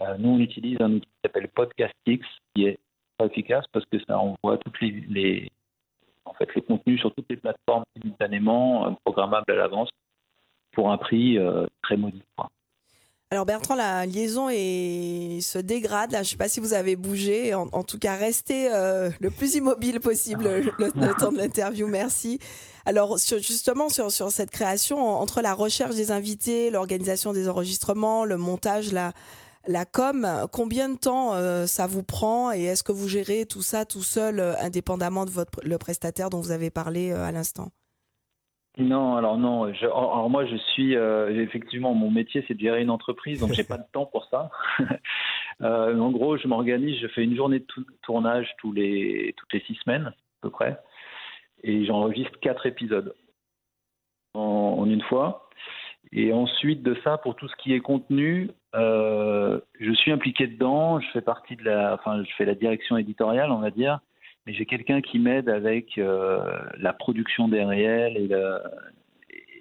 Euh, 0.00 0.16
nous, 0.18 0.30
on 0.30 0.38
utilise 0.38 0.80
un 0.80 0.92
outil 0.92 1.06
qui 1.06 1.18
s'appelle 1.24 1.48
Podcastix, 1.48 2.26
qui 2.54 2.66
est 2.66 2.78
très 3.18 3.28
efficace 3.28 3.64
parce 3.72 3.84
que 3.86 3.98
ça 4.04 4.18
envoie 4.18 4.58
toutes 4.58 4.80
les, 4.80 5.50
en 6.24 6.34
fait, 6.34 6.52
les 6.54 6.62
contenus 6.62 7.00
sur 7.00 7.14
toutes 7.14 7.28
les 7.30 7.36
plateformes 7.36 7.84
simultanément, 7.96 8.94
programmables 9.04 9.50
à 9.50 9.54
l'avance, 9.54 9.90
pour 10.72 10.90
un 10.90 10.98
prix 10.98 11.38
très 11.82 11.96
modique. 11.96 12.24
Alors 13.30 13.44
Bertrand, 13.44 13.74
la 13.74 14.06
liaison 14.06 14.48
se 14.48 15.58
dégrade. 15.58 16.12
Là, 16.12 16.22
je 16.22 16.28
ne 16.28 16.30
sais 16.30 16.36
pas 16.38 16.48
si 16.48 16.60
vous 16.60 16.72
avez 16.72 16.96
bougé. 16.96 17.52
En, 17.52 17.82
tout 17.82 17.98
cas, 17.98 18.16
restez 18.16 18.72
euh, 18.72 19.10
le 19.20 19.30
plus 19.30 19.56
immobile 19.56 20.00
possible 20.00 20.48
le, 20.78 21.14
temps 21.20 21.30
de 21.30 21.36
l'interview. 21.36 21.86
Merci. 21.88 22.38
Alors 22.86 23.18
justement 23.18 23.90
sur, 23.90 24.10
cette 24.10 24.50
création, 24.50 25.06
entre 25.06 25.42
la 25.42 25.52
recherche 25.52 25.94
des 25.94 26.10
invités, 26.10 26.70
l'organisation 26.70 27.34
des 27.34 27.50
enregistrements, 27.50 28.24
le 28.24 28.38
montage, 28.38 28.92
la, 28.92 29.12
la 29.66 29.84
com, 29.84 30.26
combien 30.50 30.88
de 30.88 30.96
temps 30.96 31.34
euh, 31.34 31.66
ça 31.66 31.86
vous 31.86 32.02
prend? 32.02 32.52
Et 32.52 32.64
est-ce 32.64 32.82
que 32.82 32.92
vous 32.92 33.08
gérez 33.08 33.44
tout 33.44 33.62
ça 33.62 33.84
tout 33.84 34.02
seul, 34.02 34.40
euh, 34.40 34.54
indépendamment 34.58 35.26
de 35.26 35.30
votre, 35.30 35.60
le 35.62 35.76
prestataire 35.76 36.30
dont 36.30 36.40
vous 36.40 36.50
avez 36.50 36.70
parlé 36.70 37.12
à 37.12 37.30
l'instant? 37.30 37.68
Non, 38.78 39.16
alors 39.16 39.38
non. 39.38 39.64
alors 39.64 40.30
moi, 40.30 40.46
je 40.46 40.56
suis 40.56 40.96
euh, 40.96 41.30
effectivement 41.42 41.94
mon 41.94 42.10
métier, 42.10 42.44
c'est 42.46 42.54
de 42.54 42.60
gérer 42.60 42.82
une 42.82 42.90
entreprise, 42.90 43.40
donc 43.40 43.52
j'ai 43.52 43.64
pas 43.64 43.78
de 43.78 43.86
temps 43.92 44.06
pour 44.06 44.24
ça. 44.26 44.50
euh, 45.62 45.98
en 45.98 46.10
gros, 46.10 46.36
je 46.36 46.46
m'organise, 46.46 46.98
je 47.00 47.08
fais 47.08 47.24
une 47.24 47.34
journée 47.34 47.58
de 47.58 47.66
tournage 48.02 48.48
tous 48.58 48.72
les 48.72 49.34
toutes 49.36 49.52
les 49.52 49.60
six 49.60 49.74
semaines 49.84 50.06
à 50.06 50.14
peu 50.42 50.50
près, 50.50 50.78
et 51.64 51.84
j'enregistre 51.84 52.38
quatre 52.40 52.66
épisodes 52.66 53.14
en, 54.34 54.84
une 54.86 55.02
fois. 55.02 55.48
Et 56.12 56.32
ensuite 56.32 56.82
de 56.82 56.96
ça, 57.04 57.18
pour 57.18 57.34
tout 57.34 57.48
ce 57.48 57.56
qui 57.56 57.74
est 57.74 57.80
contenu, 57.80 58.50
euh, 58.74 59.60
je 59.80 59.92
suis 59.92 60.12
impliqué 60.12 60.46
dedans. 60.46 61.00
Je 61.00 61.08
fais 61.10 61.20
partie 61.20 61.56
de 61.56 61.64
la, 61.64 61.94
enfin, 61.94 62.22
je 62.24 62.34
fais 62.36 62.44
la 62.44 62.54
direction 62.54 62.96
éditoriale, 62.96 63.50
on 63.50 63.58
va 63.58 63.70
dire. 63.70 63.98
Mais 64.48 64.54
j'ai 64.54 64.64
quelqu'un 64.64 65.02
qui 65.02 65.18
m'aide 65.18 65.50
avec 65.50 65.98
euh, 65.98 66.58
la 66.78 66.94
production 66.94 67.48
des 67.48 67.62
réels 67.62 68.16
et, 68.16 68.26
la, 68.28 68.62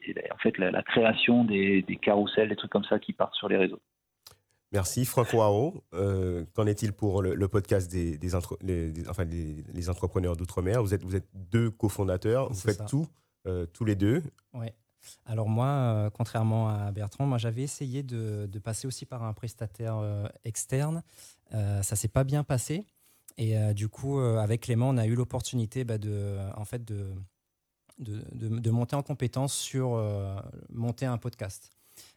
et 0.08 0.14
la- 0.14 0.34
en 0.34 0.38
fait 0.38 0.58
la, 0.58 0.72
la 0.72 0.82
création 0.82 1.44
des, 1.44 1.82
des 1.82 1.98
carousels, 1.98 2.48
des 2.48 2.56
trucs 2.56 2.72
comme 2.72 2.86
ça 2.86 2.98
qui 2.98 3.12
partent 3.12 3.36
sur 3.36 3.50
les 3.50 3.58
réseaux. 3.58 3.82
Merci. 4.72 5.04
Franco 5.06 5.42
Haro, 5.42 5.84
euh, 5.94 6.46
qu'en 6.54 6.68
est-il 6.68 6.94
pour 6.94 7.22
le, 7.22 7.36
le 7.36 7.48
podcast 7.50 7.92
des, 7.92 8.18
des, 8.18 8.34
entre- 8.34 8.58
les, 8.62 8.92
des- 8.94 9.08
enfin, 9.10 9.26
des- 9.26 9.64
les 9.74 9.90
entrepreneurs 9.90 10.38
d'outre-mer? 10.38 10.82
Vous 10.82 10.94
êtes, 10.94 11.04
vous 11.04 11.16
êtes 11.18 11.28
deux 11.34 11.70
cofondateurs, 11.70 12.48
vous 12.50 12.56
C'est 12.56 12.70
faites 12.70 12.78
ça. 12.78 12.86
tout, 12.86 13.08
euh, 13.46 13.66
tous 13.66 13.84
les 13.86 13.96
deux. 13.96 14.24
Ouais. 14.54 14.74
Alors 15.26 15.48
moi, 15.48 15.68
euh, 15.68 16.10
contrairement 16.10 16.70
à 16.70 16.92
Bertrand, 16.92 17.26
moi 17.26 17.38
j'avais 17.38 17.62
essayé 17.62 18.04
de, 18.04 18.46
de 18.46 18.60
passer 18.60 18.88
aussi 18.88 19.06
par 19.06 19.24
un 19.24 19.34
prestataire 19.34 19.98
euh, 19.98 20.26
externe. 20.46 21.02
Euh, 21.54 21.82
ça 21.82 21.96
s'est 21.96 22.10
pas 22.10 22.24
bien 22.26 22.44
passé. 22.44 22.86
Et 23.38 23.58
euh, 23.58 23.74
du 23.74 23.88
coup, 23.88 24.20
euh, 24.20 24.38
avec 24.38 24.62
Clément, 24.62 24.90
on 24.90 24.98
a 24.98 25.06
eu 25.06 25.16
l'opportunité 25.16 25.84
bah, 25.84 25.98
de, 25.98 26.38
en 26.56 26.66
fait, 26.66 26.84
de, 26.84 27.14
de, 28.00 28.72
monter 28.72 28.96
en 28.96 29.04
compétence 29.04 29.54
sur 29.54 29.94
euh, 29.94 30.36
monter 30.70 31.06
un 31.06 31.18
podcast. 31.18 31.72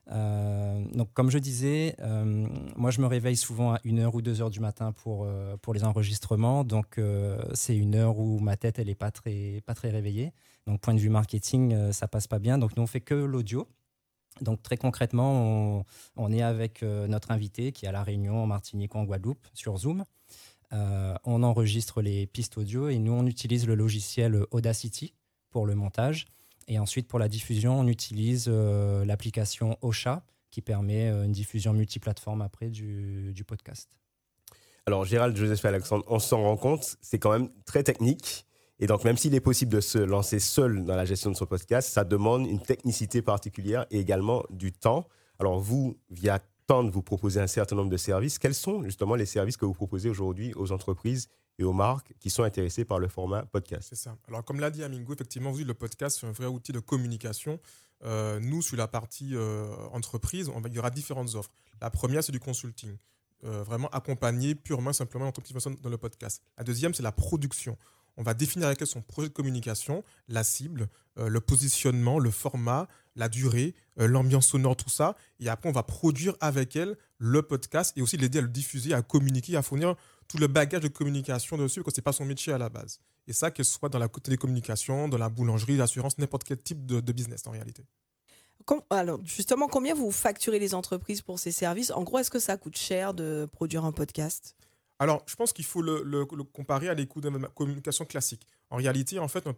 Donc, 0.07 1.13
comme 1.15 1.31
je 1.31 1.39
disais, 1.39 1.95
moi, 2.77 2.91
je 2.91 3.01
me 3.01 3.07
réveille 3.07 3.37
souvent 3.37 3.75
à 3.75 3.79
1h 3.79 4.11
ou 4.13 4.21
2h 4.21 4.51
du 4.51 4.59
matin 4.59 4.91
pour, 4.91 5.29
pour 5.63 5.73
les 5.73 5.85
enregistrements. 5.85 6.65
Donc, 6.65 7.01
c'est 7.55 7.77
une 7.77 7.95
heure 7.95 8.19
où 8.19 8.41
ma 8.41 8.57
tête, 8.57 8.81
elle 8.81 8.89
n'est 8.89 8.97
pas 8.97 9.13
très, 9.13 9.63
pas 9.65 9.75
très 9.75 9.89
réveillée. 9.91 10.33
Donc, 10.67 10.81
point 10.81 10.95
de 10.95 10.99
vue 10.99 11.11
marketing, 11.11 11.93
ça 11.93 12.09
passe 12.09 12.27
pas 12.27 12.41
bien. 12.41 12.59
Donc, 12.59 12.77
nous, 12.77 12.83
on 12.83 12.89
fait 12.89 13.01
que 13.01 13.15
l'audio. 13.15 13.69
Donc, 14.41 14.65
très 14.65 14.77
concrètement, 14.77 15.85
on, 16.17 16.33
est 16.33 16.43
avec 16.43 16.83
notre 16.83 17.31
invité 17.31 17.71
qui 17.71 17.87
est 17.87 17.89
à 17.89 17.93
La 17.93 18.03
Réunion, 18.03 18.43
en 18.43 18.47
Martinique 18.47 18.97
ou 18.97 18.99
en 18.99 19.05
Guadeloupe, 19.05 19.47
sur 19.55 19.79
Zoom. 19.79 20.05
Euh, 20.73 21.15
on 21.25 21.43
enregistre 21.43 22.01
les 22.01 22.27
pistes 22.27 22.57
audio 22.57 22.89
et 22.89 22.99
nous, 22.99 23.13
on 23.13 23.27
utilise 23.27 23.67
le 23.67 23.75
logiciel 23.75 24.45
Audacity 24.51 25.15
pour 25.51 25.67
le 25.67 25.75
montage. 25.75 26.27
Et 26.69 26.79
ensuite, 26.79 27.09
pour 27.09 27.19
la 27.19 27.29
diffusion, 27.29 27.81
on 27.81 27.87
utilise 27.89 28.47
euh, 28.49 29.05
l'application 29.05 29.77
Ocha 29.83 30.23
qui 30.51 30.63
permet 30.63 31.09
euh, 31.09 31.25
une 31.25 31.33
diffusion 31.33 31.73
multiplateforme 31.73 32.43
après 32.43 32.69
du, 32.69 33.33
du 33.33 33.45
podcast. 33.45 33.91
Alors, 34.87 35.05
Gérald, 35.05 35.37
Joseph 35.37 35.65
et 35.65 35.69
Alexandre, 35.69 36.05
on 36.09 36.19
s'en 36.19 36.43
rend 36.43 36.57
compte, 36.57 36.97
c'est 37.01 37.19
quand 37.19 37.33
même 37.33 37.51
très 37.65 37.83
technique. 37.83 38.47
Et 38.79 38.87
donc, 38.87 39.05
même 39.05 39.17
s'il 39.17 39.35
est 39.35 39.41
possible 39.41 39.73
de 39.73 39.81
se 39.81 39.99
lancer 39.99 40.39
seul 40.39 40.85
dans 40.85 40.97
la 40.97 41.05
gestion 41.05 41.31
de 41.31 41.37
son 41.37 41.45
podcast, 41.45 41.91
ça 41.91 42.05
demande 42.05 42.47
une 42.47 42.61
technicité 42.61 43.21
particulière 43.21 43.87
et 43.91 43.99
également 43.99 44.43
du 44.49 44.73
temps. 44.73 45.07
Alors, 45.39 45.61
vous, 45.61 45.99
via 46.11 46.39
Tand, 46.71 46.89
vous 46.89 47.03
proposez 47.03 47.41
un 47.41 47.49
certain 47.49 47.75
nombre 47.75 47.91
de 47.91 47.97
services. 47.97 48.39
Quels 48.39 48.55
sont 48.55 48.85
justement 48.85 49.17
les 49.17 49.27
services 49.27 49.57
que 49.57 49.65
vous 49.65 49.75
proposez 49.75 50.09
aujourd'hui 50.09 50.55
aux 50.55 50.71
entreprises 50.71 51.27
et 51.59 51.65
aux 51.65 51.73
marques 51.73 52.15
qui 52.21 52.31
sont 52.31 52.45
intéressées 52.45 52.85
par 52.85 53.01
le 53.01 53.09
format 53.09 53.43
podcast? 53.43 53.89
C'est 53.89 53.97
ça. 53.97 54.17
Alors, 54.29 54.45
comme 54.45 54.61
l'a 54.61 54.71
dit 54.71 54.85
Amingo, 54.85 55.13
effectivement, 55.13 55.53
le 55.53 55.75
podcast, 55.75 56.19
c'est 56.21 56.29
un 56.29 56.31
vrai 56.31 56.47
outil 56.47 56.71
de 56.71 56.79
communication. 56.79 57.59
Euh, 58.05 58.39
nous, 58.39 58.63
sur 58.63 58.77
la 58.77 58.87
partie 58.87 59.35
euh, 59.35 59.67
entreprise, 59.91 60.49
il 60.67 60.73
y 60.73 60.79
aura 60.79 60.91
différentes 60.91 61.35
offres. 61.35 61.51
La 61.81 61.91
première, 61.91 62.23
c'est 62.23 62.31
du 62.31 62.39
consulting. 62.39 62.97
Euh, 63.43 63.65
vraiment 63.65 63.89
accompagner 63.89 64.55
purement, 64.55 64.93
simplement 64.93 65.25
l'entreprise 65.25 65.57
dans 65.83 65.91
le 65.91 65.99
podcast. 65.99 66.41
La 66.57 66.63
deuxième, 66.63 66.95
c'est 66.95 67.03
la 67.03 67.11
production. 67.11 67.77
On 68.17 68.23
va 68.23 68.33
définir 68.33 68.69
avec 68.69 68.81
elle 68.81 68.87
son 68.87 69.03
projet 69.03 69.27
de 69.29 69.35
communication, 69.35 70.05
la 70.29 70.45
cible, 70.45 70.89
le 71.17 71.41
positionnement, 71.41 72.21
le 72.21 72.31
format, 72.31 72.87
la 73.17 73.29
durée, 73.29 73.75
euh, 73.99 74.07
l'ambiance 74.07 74.49
sonore, 74.49 74.77
tout 74.77 74.89
ça. 74.91 75.17
Et 75.39 75.49
après, 75.49 75.69
on 75.69 75.73
va 75.73 75.83
produire 75.83 76.37
avec 76.41 76.77
elle 76.77 76.97
le 77.19 77.43
podcast 77.43 77.93
et 77.97 78.03
aussi 78.03 78.17
l'aider 78.17 78.39
à 78.39 78.43
le 78.43 78.49
diffuser, 78.49 78.95
à 78.95 79.03
communiquer, 79.03 79.57
à 79.57 79.63
fournir 79.63 79.97
tout 80.29 80.39
le 80.39 80.47
bagage 80.47 80.83
de 80.83 80.89
communication 80.89 81.59
dessus, 81.59 81.81
parce 81.83 81.93
que 81.93 81.97
ce 81.97 82.01
n'est 82.01 82.05
pas 82.05 82.13
son 82.13 82.25
métier 82.25 82.53
à 82.53 82.59
la 82.59 82.69
base. 82.69 83.01
Et 83.27 83.33
ça, 83.33 83.51
qu'elle 83.51 83.65
soit 83.65 83.89
dans 83.89 83.99
la 83.99 84.09
télécommunication, 84.09 85.09
dans 85.09 85.19
la 85.19 85.29
boulangerie, 85.29 85.77
l'assurance, 85.77 86.19
n'importe 86.19 86.45
quel 86.45 86.59
type 86.59 86.87
de, 86.87 87.01
de 87.01 87.13
business 87.13 87.47
en 87.47 87.51
réalité. 87.51 87.85
Alors, 88.91 89.19
justement, 89.25 89.67
combien 89.67 89.95
vous 89.95 90.13
facturez 90.13 90.61
les 90.61 90.75
entreprises 90.75 91.23
pour 91.23 91.41
ces 91.41 91.51
services? 91.51 91.91
En 91.91 92.05
gros, 92.05 92.19
est-ce 92.19 92.31
que 92.31 92.39
ça 92.39 92.57
coûte 92.57 92.77
cher 92.77 93.15
de 93.15 93.49
produire 93.51 93.85
un 93.85 93.91
podcast? 93.91 94.55
Alors, 95.01 95.25
je 95.27 95.35
pense 95.35 95.53
qu'il 95.53 95.65
faut 95.65 95.83
le, 95.83 96.03
le- 96.05 96.27
le 96.37 96.45
comparer 96.45 96.89
à 96.89 96.95
des 96.95 97.07
coûts 97.07 97.21
de 97.21 97.31
communication 97.55 98.05
classique. 98.05 98.47
En 98.71 98.77
réalité, 98.77 99.19
en 99.19 99.27
fait, 99.27 99.45
le 99.45 99.53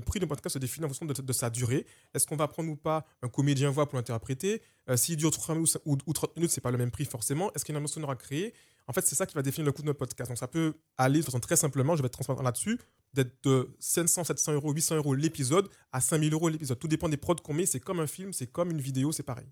prix 0.00 0.18
d'un 0.18 0.26
podcast 0.26 0.54
se 0.54 0.58
définit 0.58 0.86
en 0.86 0.88
fonction 0.88 1.06
de, 1.06 1.32
sa 1.32 1.50
durée. 1.50 1.86
Est-ce 2.14 2.26
qu'on 2.26 2.36
va 2.36 2.48
prendre 2.48 2.70
ou 2.70 2.76
pas 2.76 3.04
un 3.22 3.28
comédien 3.28 3.70
voix 3.70 3.86
pour 3.86 3.96
l'interpréter? 3.96 4.62
Euh, 4.88 4.96
S'il 4.96 5.18
dure 5.18 5.30
30 5.30 5.56
minutes 5.56 5.78
ou, 5.84 5.98
ou 6.06 6.12
30 6.12 6.36
minutes, 6.36 6.50
c'est 6.50 6.62
pas 6.62 6.70
le 6.70 6.78
même 6.78 6.90
prix 6.90 7.04
forcément. 7.04 7.52
Est-ce 7.52 7.66
qu'il 7.66 7.74
y 7.74 7.78
a 7.78 7.80
une 7.80 7.86
sonore 7.86 8.10
à 8.10 8.16
créer 8.16 8.54
En 8.88 8.94
fait, 8.94 9.06
c'est 9.06 9.14
ça 9.14 9.26
qui 9.26 9.34
va 9.34 9.42
définir 9.42 9.66
le 9.66 9.72
coût 9.72 9.82
de 9.82 9.88
notre 9.88 9.98
podcast. 9.98 10.30
Donc, 10.30 10.38
ça 10.38 10.48
peut 10.48 10.74
aller 10.96 11.20
de 11.20 11.24
façon 11.24 11.38
très 11.38 11.56
simplement, 11.56 11.96
je 11.96 12.02
vais 12.02 12.06
être 12.06 12.14
transparent 12.14 12.42
là-dessus, 12.42 12.80
d'être 13.12 13.44
de 13.44 13.68
500, 13.78 14.24
700 14.24 14.54
euros, 14.54 14.72
800 14.72 14.96
euros 14.96 15.14
l'épisode 15.14 15.68
à 15.92 16.00
5000 16.00 16.32
euros 16.32 16.48
l'épisode. 16.48 16.78
Tout 16.78 16.88
dépend 16.88 17.10
des 17.10 17.18
prods 17.18 17.36
qu'on 17.36 17.52
met. 17.52 17.66
C'est 17.66 17.80
comme 17.80 18.00
un 18.00 18.06
film, 18.06 18.32
c'est 18.32 18.46
comme 18.46 18.70
une 18.70 18.80
vidéo, 18.80 19.12
c'est 19.12 19.22
pareil. 19.22 19.46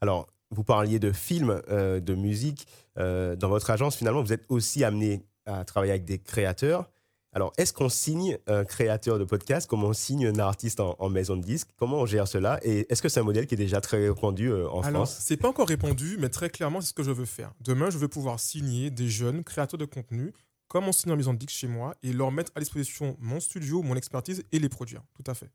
Alors, 0.00 0.28
vous 0.50 0.64
parliez 0.64 1.00
de 1.00 1.10
films, 1.10 1.60
euh, 1.68 1.98
de 1.98 2.14
musique. 2.14 2.66
Euh, 2.98 3.34
dans 3.34 3.48
votre 3.48 3.70
agence, 3.70 3.96
finalement, 3.96 4.22
vous 4.22 4.32
êtes 4.32 4.44
aussi 4.48 4.84
amené 4.84 5.24
à 5.46 5.64
travailler 5.64 5.92
avec 5.92 6.04
des 6.04 6.18
créateurs. 6.18 6.88
Alors, 7.32 7.52
est-ce 7.58 7.72
qu'on 7.72 7.88
signe 7.88 8.38
un 8.48 8.64
créateur 8.64 9.18
de 9.18 9.24
podcast? 9.24 9.68
Comme 9.70 9.84
on 9.84 9.92
signe 9.92 10.26
un 10.26 10.38
artiste 10.40 10.80
en, 10.80 10.96
en 10.98 11.08
maison 11.08 11.36
de 11.36 11.42
disque? 11.42 11.68
Comment 11.76 11.98
on 11.98 12.06
gère 12.06 12.26
cela? 12.26 12.58
Et 12.64 12.90
est-ce 12.92 13.00
que 13.02 13.08
c'est 13.08 13.20
un 13.20 13.24
modèle 13.24 13.46
qui 13.46 13.54
est 13.54 13.58
déjà 13.58 13.80
très 13.80 14.08
répandu 14.08 14.48
euh, 14.50 14.68
en 14.68 14.80
Alors, 14.82 15.06
France? 15.06 15.18
c'est 15.20 15.36
pas 15.36 15.48
encore 15.48 15.68
répondu, 15.68 16.16
mais 16.18 16.28
très 16.28 16.50
clairement, 16.50 16.80
c'est 16.80 16.88
ce 16.88 16.92
que 16.94 17.04
je 17.04 17.12
veux 17.12 17.26
faire. 17.26 17.52
Demain, 17.60 17.88
je 17.90 17.98
veux 17.98 18.08
pouvoir 18.08 18.40
signer 18.40 18.90
des 18.90 19.08
jeunes 19.08 19.44
créateurs 19.44 19.78
de 19.78 19.84
contenu, 19.84 20.32
comme 20.66 20.88
on 20.88 20.92
signe 20.92 21.12
en 21.12 21.16
maison 21.16 21.32
de 21.32 21.38
disque 21.38 21.56
chez 21.56 21.68
moi, 21.68 21.94
et 22.02 22.12
leur 22.12 22.32
mettre 22.32 22.50
à 22.56 22.60
disposition 22.60 23.16
mon 23.20 23.38
studio, 23.38 23.82
mon 23.82 23.94
expertise 23.94 24.42
et 24.50 24.58
les 24.58 24.68
produire. 24.68 25.02
Tout 25.14 25.30
à 25.30 25.34
fait. 25.34 25.50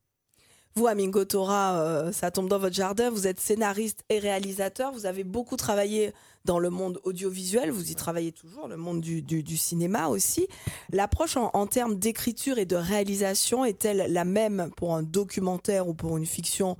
Vous, 0.77 0.87
Amingo 0.87 1.23
Tora, 1.23 1.79
euh, 1.79 2.11
ça 2.11 2.31
tombe 2.31 2.49
dans 2.49 2.59
votre 2.59 2.75
jardin. 2.75 3.09
Vous 3.09 3.27
êtes 3.27 3.39
scénariste 3.39 4.03
et 4.09 4.19
réalisateur. 4.19 4.91
Vous 4.91 5.05
avez 5.05 5.23
beaucoup 5.23 5.55
travaillé 5.55 6.11
dans 6.43 6.59
le 6.59 6.69
monde 6.69 6.99
audiovisuel. 7.05 7.71
Vous 7.71 7.91
y 7.91 7.95
travaillez 7.95 8.33
toujours, 8.33 8.67
le 8.67 8.75
monde 8.75 8.99
du, 8.99 9.21
du- 9.21 9.41
du 9.41 9.55
cinéma 9.55 10.09
aussi. 10.09 10.49
L'approche 10.91 11.37
en, 11.37 11.49
en 11.53 11.65
termes 11.65 11.95
d'écriture 11.95 12.57
et 12.57 12.65
de 12.65 12.75
réalisation 12.75 13.63
est-elle 13.63 14.11
la 14.11 14.25
même 14.25 14.69
pour 14.75 14.93
un 14.95 15.01
documentaire 15.01 15.87
ou 15.87 15.93
pour 15.93 16.17
une 16.17 16.25
fiction 16.25 16.75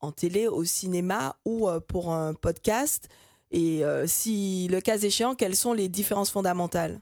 en 0.00 0.12
télé, 0.12 0.46
au 0.46 0.64
cinéma 0.64 1.34
ou 1.46 1.70
euh, 1.70 1.80
pour 1.80 2.12
un 2.12 2.34
podcast? 2.34 3.08
Et 3.50 3.82
euh, 3.82 4.06
si 4.06 4.68
le 4.68 4.82
cas 4.82 4.98
échéant, 4.98 5.34
quelles 5.34 5.56
sont 5.56 5.72
les 5.72 5.88
différences 5.88 6.30
fondamentales? 6.30 7.00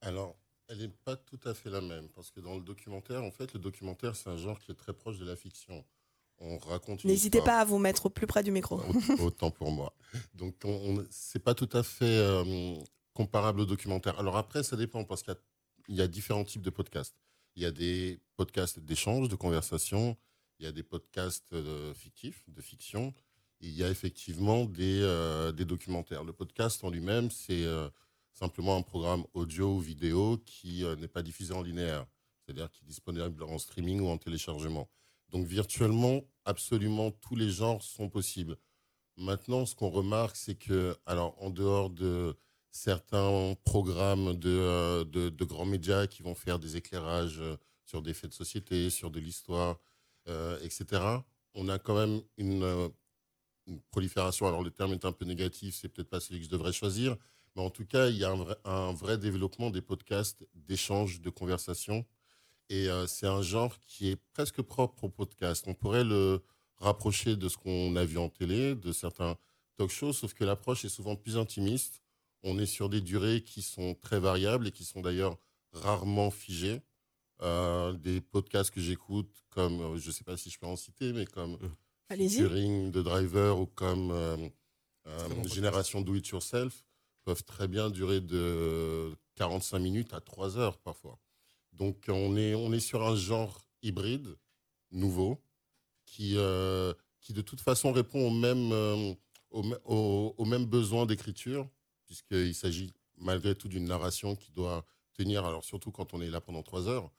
Alors, 0.00 0.34
elle 0.68 0.78
n'est 0.78 0.88
pas 1.04 1.16
tout 1.16 1.38
à 1.44 1.54
fait 1.54 1.70
la 1.70 1.80
même, 1.80 2.08
parce 2.10 2.30
que 2.30 2.40
dans 2.40 2.54
le 2.54 2.62
documentaire, 2.62 3.22
en 3.22 3.30
fait, 3.30 3.52
le 3.52 3.60
documentaire, 3.60 4.16
c'est 4.16 4.30
un 4.30 4.36
genre 4.36 4.58
qui 4.60 4.72
est 4.72 4.74
très 4.74 4.92
proche 4.92 5.18
de 5.18 5.24
la 5.24 5.36
fiction. 5.36 5.84
On 6.38 6.58
raconte 6.58 7.04
une 7.04 7.10
N'hésitez 7.10 7.40
pas 7.42 7.60
à 7.60 7.64
vous 7.64 7.78
mettre 7.78 8.08
plus 8.08 8.26
près 8.26 8.42
du 8.42 8.50
micro. 8.50 8.80
Au- 8.80 9.22
Autant 9.22 9.50
pour 9.50 9.70
moi. 9.70 9.94
Donc, 10.34 10.54
on, 10.64 11.04
c'est 11.10 11.38
pas 11.38 11.54
tout 11.54 11.68
à 11.72 11.82
fait 11.82 12.04
euh, 12.04 12.74
comparable 13.12 13.60
au 13.60 13.66
documentaire. 13.66 14.18
Alors 14.18 14.36
après, 14.36 14.62
ça 14.64 14.76
dépend 14.76 15.04
parce 15.04 15.22
qu'il 15.22 15.32
y 15.32 15.36
a, 15.36 15.40
il 15.88 15.94
y 15.96 16.00
a 16.02 16.08
différents 16.08 16.44
types 16.44 16.62
de 16.62 16.70
podcasts. 16.70 17.14
Il 17.56 17.62
y 17.62 17.66
a 17.66 17.70
des 17.70 18.18
podcasts 18.36 18.80
d'échange, 18.80 19.28
de 19.28 19.36
conversation. 19.36 20.16
Il 20.58 20.64
y 20.64 20.68
a 20.68 20.72
des 20.72 20.82
podcasts 20.82 21.52
euh, 21.52 21.94
fictifs, 21.94 22.42
de 22.48 22.60
fiction. 22.60 23.14
Et 23.60 23.68
il 23.68 23.74
y 23.74 23.84
a 23.84 23.88
effectivement 23.90 24.64
des, 24.64 25.00
euh, 25.02 25.52
des 25.52 25.64
documentaires. 25.64 26.24
Le 26.24 26.32
podcast 26.32 26.82
en 26.82 26.90
lui-même, 26.90 27.30
c'est 27.30 27.64
simplement 28.34 28.76
un 28.76 28.82
programme 28.82 29.24
audio 29.32 29.76
ou 29.76 29.80
vidéo 29.80 30.38
qui 30.44 30.84
euh, 30.84 30.96
n'est 30.96 31.08
pas 31.08 31.22
diffusé 31.22 31.54
en 31.54 31.62
linéaire. 31.62 32.04
C'est-à-dire 32.44 32.70
qui 32.70 32.84
est 32.84 32.86
disponible 32.86 33.42
en 33.44 33.58
streaming 33.58 34.00
ou 34.00 34.08
en 34.08 34.18
téléchargement. 34.18 34.90
Donc 35.30 35.46
virtuellement, 35.46 36.20
absolument 36.44 37.10
tous 37.10 37.36
les 37.36 37.48
genres 37.48 37.82
sont 37.82 38.10
possibles. 38.10 38.58
Maintenant, 39.16 39.64
ce 39.64 39.74
qu'on 39.74 39.88
remarque, 39.88 40.36
c'est 40.36 40.56
que, 40.56 40.96
alors 41.06 41.40
en 41.42 41.50
dehors 41.50 41.88
de 41.90 42.36
certains 42.70 43.54
programmes 43.64 44.34
de, 44.34 44.50
euh, 44.50 45.30
grands 45.42 45.64
médias 45.64 46.08
qui 46.08 46.22
vont 46.22 46.34
faire 46.34 46.58
des 46.58 46.76
éclairages 46.76 47.40
euh, 47.40 47.56
sur 47.84 48.02
des 48.02 48.12
faits 48.12 48.30
de 48.30 48.34
société, 48.34 48.90
sur 48.90 49.10
de 49.10 49.20
l'histoire, 49.20 49.78
etc., 50.62 51.02
on 51.52 51.68
a 51.68 51.78
quand 51.78 51.94
même 51.94 52.22
une, 52.38 52.90
une 53.66 53.80
prolifération. 53.90 54.46
Alors 54.48 54.62
le 54.62 54.70
terme 54.70 54.92
est 54.92 55.04
un 55.04 55.12
peu 55.12 55.26
négatif, 55.26 55.74
c'est 55.74 55.88
peut-être 55.88 56.08
pas 56.08 56.18
celui 56.18 56.40
que 56.40 56.46
je 56.46 56.50
devrais 56.50 56.72
choisir, 56.72 57.16
mais 57.56 57.62
en 57.62 57.70
tout 57.70 57.86
cas, 57.86 58.08
il 58.08 58.16
y 58.16 58.24
a 58.24 58.30
un 58.30 58.36
vrai, 58.36 58.56
un 58.64 58.92
vrai 58.92 59.18
développement 59.18 59.70
des 59.70 59.82
podcasts 59.82 60.46
d'échange, 60.54 61.20
de 61.20 61.30
conversation. 61.30 62.04
Et 62.70 62.88
euh, 62.88 63.06
c'est 63.06 63.26
un 63.26 63.42
genre 63.42 63.78
qui 63.86 64.10
est 64.10 64.16
presque 64.32 64.62
propre 64.62 65.04
au 65.04 65.08
podcast. 65.08 65.64
On 65.66 65.74
pourrait 65.74 66.04
le 66.04 66.42
rapprocher 66.78 67.36
de 67.36 67.48
ce 67.48 67.56
qu'on 67.56 67.94
a 67.96 68.04
vu 68.04 68.18
en 68.18 68.28
télé, 68.28 68.74
de 68.74 68.92
certains 68.92 69.36
talk 69.76 69.90
shows, 69.90 70.12
sauf 70.12 70.34
que 70.34 70.44
l'approche 70.44 70.84
est 70.84 70.88
souvent 70.88 71.16
plus 71.16 71.36
intimiste. 71.36 72.00
On 72.42 72.58
est 72.58 72.66
sur 72.66 72.88
des 72.88 73.00
durées 73.00 73.42
qui 73.42 73.62
sont 73.62 73.94
très 73.94 74.18
variables 74.18 74.68
et 74.68 74.72
qui 74.72 74.84
sont 74.84 75.00
d'ailleurs 75.00 75.38
rarement 75.72 76.30
figées. 76.30 76.82
Euh, 77.42 77.92
des 77.94 78.20
podcasts 78.20 78.70
que 78.70 78.80
j'écoute, 78.80 79.44
comme, 79.50 79.80
euh, 79.80 79.96
je 79.96 80.08
ne 80.08 80.12
sais 80.12 80.24
pas 80.24 80.36
si 80.36 80.50
je 80.50 80.58
peux 80.58 80.66
en 80.66 80.76
citer, 80.76 81.12
mais 81.12 81.26
comme 81.26 81.58
Allez-y. 82.08 82.38
Turing 82.38 82.90
de 82.90 83.02
Driver 83.02 83.58
ou 83.58 83.66
comme 83.66 84.10
euh, 84.10 84.36
euh. 85.06 85.44
Génération 85.44 86.00
Do 86.00 86.14
It 86.14 86.28
Yourself, 86.28 86.84
peuvent 87.24 87.44
très 87.44 87.68
bien 87.68 87.90
durer 87.90 88.20
de 88.20 89.12
45 89.36 89.78
minutes 89.78 90.14
à 90.14 90.20
3 90.20 90.58
heures 90.58 90.78
parfois. 90.78 91.18
Donc 91.72 92.04
on 92.08 92.36
est, 92.36 92.54
on 92.54 92.72
est 92.72 92.80
sur 92.80 93.02
un 93.02 93.16
genre 93.16 93.60
hybride, 93.82 94.36
nouveau, 94.92 95.42
qui, 96.06 96.34
euh, 96.36 96.94
qui 97.20 97.32
de 97.32 97.42
toute 97.42 97.60
façon 97.60 97.92
répond 97.92 98.26
aux 98.26 98.30
mêmes, 98.30 98.72
euh, 98.72 99.14
mêmes 100.44 100.66
besoins 100.66 101.06
d'écriture, 101.06 101.68
puisqu'il 102.06 102.54
s'agit 102.54 102.92
malgré 103.16 103.54
tout 103.54 103.68
d'une 103.68 103.84
narration 103.86 104.36
qui 104.36 104.50
doit 104.52 104.84
tenir, 105.14 105.44
alors 105.44 105.64
surtout 105.64 105.90
quand 105.90 106.14
on 106.14 106.20
est 106.20 106.30
là 106.30 106.40
pendant 106.40 106.62
trois 106.62 106.88
heures, 106.88 107.10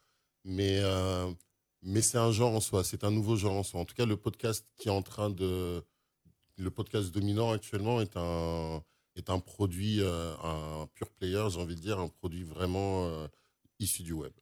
mais, 0.44 0.80
euh, 0.82 1.32
mais 1.82 2.02
c'est 2.02 2.18
un 2.18 2.32
genre 2.32 2.54
en 2.54 2.62
soi, 2.62 2.84
c'est 2.84 3.04
un 3.04 3.12
nouveau 3.12 3.36
genre 3.36 3.56
en 3.56 3.64
soi. 3.64 3.80
En 3.80 3.86
tout 3.86 3.96
cas, 3.96 4.06
le 4.06 4.18
podcast 4.18 4.66
qui 4.78 4.88
est 4.88 4.92
en 4.92 5.02
train 5.02 5.30
de... 5.30 5.84
Le 6.58 6.72
podcast 6.72 7.12
dominant 7.12 7.52
actuellement 7.52 8.02
est 8.02 8.16
un, 8.16 8.82
est 9.16 9.30
un 9.30 9.40
produit, 9.40 10.02
euh, 10.02 10.34
un 10.44 10.88
pure 10.94 11.10
player, 11.10 11.44
j'ai 11.50 11.60
envie 11.60 11.76
de 11.76 11.82
dire, 11.82 12.00
un 12.00 12.08
produit 12.10 12.44
vraiment 12.44 13.08
euh, 13.08 13.28
issu 13.80 14.04
du 14.04 14.14
web. 14.14 14.34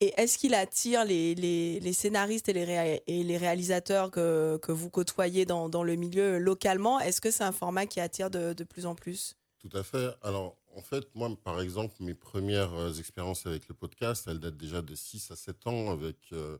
Et 0.00 0.12
est-ce 0.20 0.38
qu'il 0.38 0.54
attire 0.54 1.04
les, 1.04 1.34
les- 1.34 1.80
les 1.80 1.92
scénaristes 1.92 2.48
et 2.48 2.52
les, 2.52 2.64
réa- 2.64 3.02
et 3.06 3.22
les 3.22 3.36
réalisateurs 3.38 4.10
que, 4.10 4.58
que 4.58 4.72
vous 4.72 4.90
côtoyez 4.90 5.46
dans, 5.46 5.68
dans 5.68 5.82
le 5.84 5.94
milieu 5.94 6.38
localement? 6.38 7.00
Est-ce 7.00 7.20
que 7.20 7.30
c'est 7.30 7.44
un 7.44 7.52
format 7.52 7.86
qui 7.86 8.00
attire 8.00 8.28
de, 8.30 8.52
de 8.52 8.64
plus 8.64 8.86
en 8.86 8.94
plus? 8.94 9.36
Tout 9.58 9.70
à 9.76 9.82
fait. 9.82 10.08
Alors, 10.22 10.58
en 10.74 10.82
fait, 10.82 11.06
moi, 11.14 11.30
par 11.42 11.60
exemple, 11.60 11.94
mes 12.00 12.14
premières 12.14 12.74
euh, 12.74 12.92
expériences 12.92 13.46
avec 13.46 13.68
le 13.68 13.74
podcast, 13.74 14.26
elles 14.26 14.40
datent 14.40 14.56
déjà 14.56 14.82
de 14.82 14.94
6 14.94 15.30
à 15.30 15.36
7 15.36 15.66
ans 15.66 15.90
avec, 15.90 16.16
euh, 16.32 16.58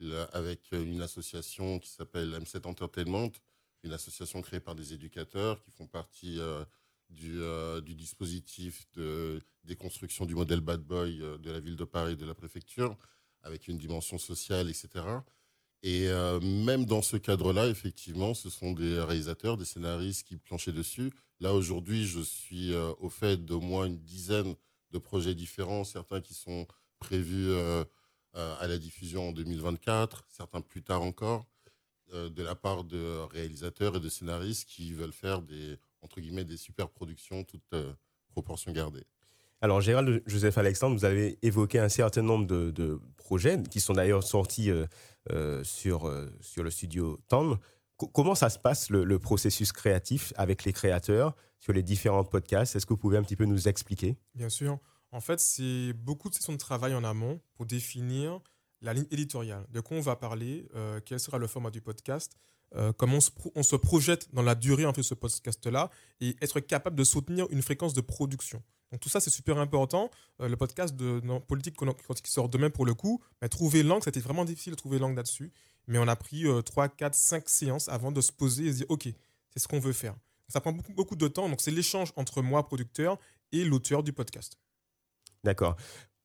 la- 0.00 0.24
avec 0.32 0.60
une 0.72 1.02
association 1.02 1.78
qui 1.80 1.90
s'appelle 1.90 2.32
M7 2.32 2.66
Entertainment, 2.66 3.30
une 3.82 3.92
association 3.92 4.40
créée 4.40 4.60
par 4.60 4.76
des 4.76 4.94
éducateurs 4.94 5.60
qui 5.62 5.70
font 5.72 5.86
partie 5.86 6.38
euh, 6.38 6.64
du, 7.10 7.40
euh, 7.40 7.80
du 7.80 7.94
dispositif 7.94 8.86
de 8.94 9.40
déconstruction 9.64 10.26
du 10.26 10.34
modèle 10.34 10.60
bad 10.60 10.80
boy 10.80 11.20
euh, 11.20 11.38
de 11.38 11.50
la 11.50 11.60
ville 11.60 11.76
de 11.76 11.84
Paris 11.84 12.16
de 12.16 12.26
la 12.26 12.34
préfecture, 12.34 12.96
avec 13.42 13.68
une 13.68 13.78
dimension 13.78 14.18
sociale, 14.18 14.68
etc. 14.68 15.04
Et 15.82 16.08
euh, 16.08 16.40
même 16.40 16.84
dans 16.84 17.02
ce 17.02 17.16
cadre-là, 17.16 17.68
effectivement, 17.68 18.34
ce 18.34 18.50
sont 18.50 18.72
des 18.72 19.00
réalisateurs, 19.00 19.56
des 19.56 19.64
scénaristes 19.64 20.26
qui 20.26 20.36
planchaient 20.36 20.72
dessus. 20.72 21.12
Là, 21.40 21.54
aujourd'hui, 21.54 22.04
je 22.04 22.20
suis 22.20 22.74
au 22.74 23.08
fait 23.08 23.36
d'au 23.44 23.60
moins 23.60 23.86
une 23.86 24.00
dizaine 24.00 24.56
de 24.90 24.98
projets 24.98 25.36
différents, 25.36 25.84
certains 25.84 26.20
qui 26.20 26.34
sont 26.34 26.66
prévus 26.98 27.52
à 28.34 28.66
la 28.66 28.76
diffusion 28.76 29.28
en 29.28 29.32
2024, 29.32 30.24
certains 30.28 30.60
plus 30.60 30.82
tard 30.82 31.02
encore, 31.02 31.46
de 32.12 32.42
la 32.42 32.56
part 32.56 32.82
de 32.82 33.20
réalisateurs 33.30 33.94
et 33.94 34.00
de 34.00 34.08
scénaristes 34.08 34.68
qui 34.68 34.92
veulent 34.92 35.12
faire 35.12 35.42
des, 35.42 35.78
entre 36.02 36.20
guillemets, 36.20 36.44
des 36.44 36.56
super 36.56 36.88
productions, 36.88 37.44
toutes 37.44 37.74
euh, 37.74 37.92
proportions 38.30 38.72
gardées. 38.72 39.04
Alors, 39.60 39.80
Gérald 39.80 40.22
Joseph 40.26 40.56
Alexandre, 40.56 40.96
vous 40.96 41.04
avez 41.04 41.36
évoqué 41.42 41.80
un 41.80 41.88
certain 41.88 42.22
nombre 42.22 42.46
de, 42.46 42.70
de 42.70 43.00
projets 43.16 43.60
qui 43.64 43.80
sont 43.80 43.94
d'ailleurs 43.94 44.22
sortis 44.22 44.70
euh, 44.70 44.86
euh, 45.32 45.64
sur, 45.64 46.06
euh, 46.06 46.30
sur 46.40 46.62
le 46.62 46.70
studio 46.70 47.18
TAN. 47.26 47.58
Co- 47.96 48.06
comment 48.06 48.36
ça 48.36 48.50
se 48.50 48.58
passe, 48.58 48.88
le, 48.88 49.02
le 49.02 49.18
processus 49.18 49.72
créatif 49.72 50.32
avec 50.36 50.64
les 50.64 50.72
créateurs 50.72 51.34
sur 51.58 51.72
les 51.72 51.82
différents 51.82 52.22
podcasts? 52.22 52.76
Est-ce 52.76 52.86
que 52.86 52.92
vous 52.92 52.98
pouvez 52.98 53.18
un 53.18 53.22
petit 53.24 53.34
peu 53.34 53.46
nous 53.46 53.66
expliquer? 53.66 54.16
Bien 54.36 54.48
sûr. 54.48 54.78
En 55.10 55.20
fait, 55.20 55.40
c'est 55.40 55.92
beaucoup 55.92 56.28
de 56.28 56.34
sessions 56.34 56.52
de 56.52 56.58
travail 56.58 56.94
en 56.94 57.02
amont 57.02 57.40
pour 57.54 57.66
définir 57.66 58.40
la 58.80 58.92
ligne 58.92 59.08
éditoriale. 59.10 59.66
De 59.70 59.80
quoi 59.80 59.96
on 59.96 60.00
va 60.00 60.14
parler, 60.14 60.68
euh, 60.76 61.00
quel 61.04 61.18
sera 61.18 61.38
le 61.38 61.48
format 61.48 61.72
du 61.72 61.80
podcast, 61.80 62.36
euh, 62.76 62.92
comment 62.92 63.18
on 63.54 63.62
se, 63.62 63.76
projette 63.76 64.32
dans 64.34 64.42
la 64.42 64.54
durée 64.54 64.84
en 64.84 64.92
ce 64.94 65.14
podcast-là 65.14 65.90
et 66.20 66.36
être 66.42 66.60
capable 66.60 66.96
de 66.96 67.04
soutenir 67.04 67.46
une 67.50 67.62
fréquence 67.62 67.94
de 67.94 68.00
production. 68.00 68.62
Donc 68.92 69.00
tout 69.00 69.08
ça, 69.08 69.20
c'est 69.20 69.30
super 69.30 69.58
important. 69.58 70.10
Euh, 70.40 70.48
le 70.48 70.56
podcast 70.56 70.94
de 70.94 71.20
politique 71.46 71.76
qui 71.76 72.30
sort 72.30 72.48
demain 72.48 72.70
pour 72.70 72.86
le 72.86 72.94
coup, 72.94 73.22
mais 73.40 73.48
trouver 73.48 73.82
l'angle, 73.82 74.02
c'était 74.04 74.20
vraiment 74.20 74.44
difficile 74.44 74.72
de 74.72 74.76
trouver 74.76 74.98
l'angle 74.98 75.16
là-dessus. 75.16 75.52
Mais 75.86 75.98
on 75.98 76.08
a 76.08 76.16
pris 76.16 76.46
euh, 76.46 76.60
3, 76.60 76.88
4, 76.88 77.14
5 77.14 77.48
séances 77.48 77.88
avant 77.88 78.12
de 78.12 78.20
se 78.20 78.32
poser 78.32 78.66
et 78.66 78.72
se 78.72 78.76
dire, 78.78 78.86
OK, 78.90 79.04
c'est 79.04 79.58
ce 79.58 79.68
qu'on 79.68 79.80
veut 79.80 79.92
faire. 79.92 80.14
Ça 80.48 80.60
prend 80.60 80.72
beaucoup, 80.72 80.92
beaucoup 80.92 81.16
de 81.16 81.28
temps. 81.28 81.48
Donc 81.48 81.60
c'est 81.60 81.70
l'échange 81.70 82.12
entre 82.16 82.42
moi, 82.42 82.66
producteur, 82.66 83.18
et 83.52 83.64
l'auteur 83.64 84.02
du 84.02 84.12
podcast. 84.12 84.58
D'accord. 85.44 85.76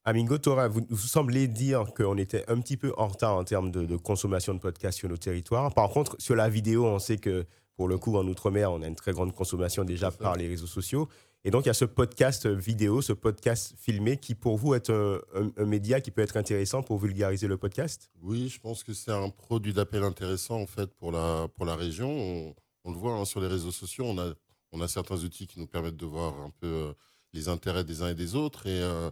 Amingo 0.05 0.37
Tora, 0.37 0.67
vous, 0.67 0.81
vous 0.89 1.07
semblez 1.07 1.47
dire 1.47 1.85
qu'on 1.95 2.17
était 2.17 2.43
un 2.49 2.59
petit 2.59 2.75
peu 2.75 2.93
en 2.97 3.07
retard 3.07 3.35
en 3.37 3.43
termes 3.45 3.71
de, 3.71 3.85
de 3.85 3.95
consommation 3.95 4.53
de 4.53 4.59
podcasts 4.59 4.97
sur 4.97 5.07
nos 5.07 5.15
territoires. 5.17 5.73
Par 5.73 5.89
contre, 5.89 6.17
sur 6.19 6.35
la 6.35 6.49
vidéo, 6.49 6.85
on 6.85 6.99
sait 6.99 7.17
que 7.17 7.45
pour 7.75 7.87
le 7.87 7.97
coup, 7.97 8.17
en 8.17 8.27
Outre-mer, 8.27 8.71
on 8.71 8.81
a 8.81 8.87
une 8.87 8.95
très 8.95 9.13
grande 9.13 9.33
consommation 9.33 9.85
déjà 9.85 10.11
par 10.11 10.35
les 10.35 10.47
réseaux 10.47 10.67
sociaux. 10.67 11.07
Et 11.45 11.51
donc, 11.51 11.63
il 11.65 11.67
y 11.67 11.71
a 11.71 11.73
ce 11.73 11.85
podcast 11.85 12.47
vidéo, 12.47 13.01
ce 13.01 13.13
podcast 13.13 13.73
filmé 13.77 14.17
qui, 14.17 14.35
pour 14.35 14.57
vous, 14.57 14.75
est 14.75 14.89
un, 14.89 15.19
un- 15.35 15.51
un 15.57 15.65
média 15.65 15.99
qui 16.01 16.11
peut 16.11 16.21
être 16.21 16.37
intéressant 16.37 16.83
pour 16.83 16.99
vulgariser 16.99 17.47
le 17.47 17.57
podcast? 17.57 18.09
Oui, 18.21 18.49
je 18.49 18.59
pense 18.59 18.83
que 18.83 18.93
c'est 18.93 19.11
un 19.11 19.29
produit 19.29 19.73
d'appel 19.73 20.03
intéressant 20.03 20.61
en 20.61 20.67
fait 20.67 20.93
pour 20.95 21.11
la, 21.11 21.47
pour 21.55 21.65
la 21.65 21.75
région. 21.75 22.09
On, 22.09 22.55
on 22.85 22.91
le 22.91 22.97
voit 22.97 23.13
hein, 23.13 23.25
sur 23.25 23.39
les 23.41 23.47
réseaux 23.47 23.71
sociaux, 23.71 24.05
on 24.05 24.17
a, 24.19 24.33
on 24.73 24.81
a 24.81 24.87
certains 24.87 25.17
outils 25.17 25.47
qui 25.47 25.59
nous 25.59 25.67
permettent 25.67 25.97
de 25.97 26.05
voir 26.05 26.33
un 26.41 26.51
peu 26.61 26.67
euh, 26.67 26.93
les 27.33 27.47
intérêts 27.49 27.83
des 27.85 28.01
uns 28.03 28.09
et 28.09 28.15
des 28.15 28.35
autres. 28.35 28.67
Et 28.67 28.81
euh, 28.81 29.09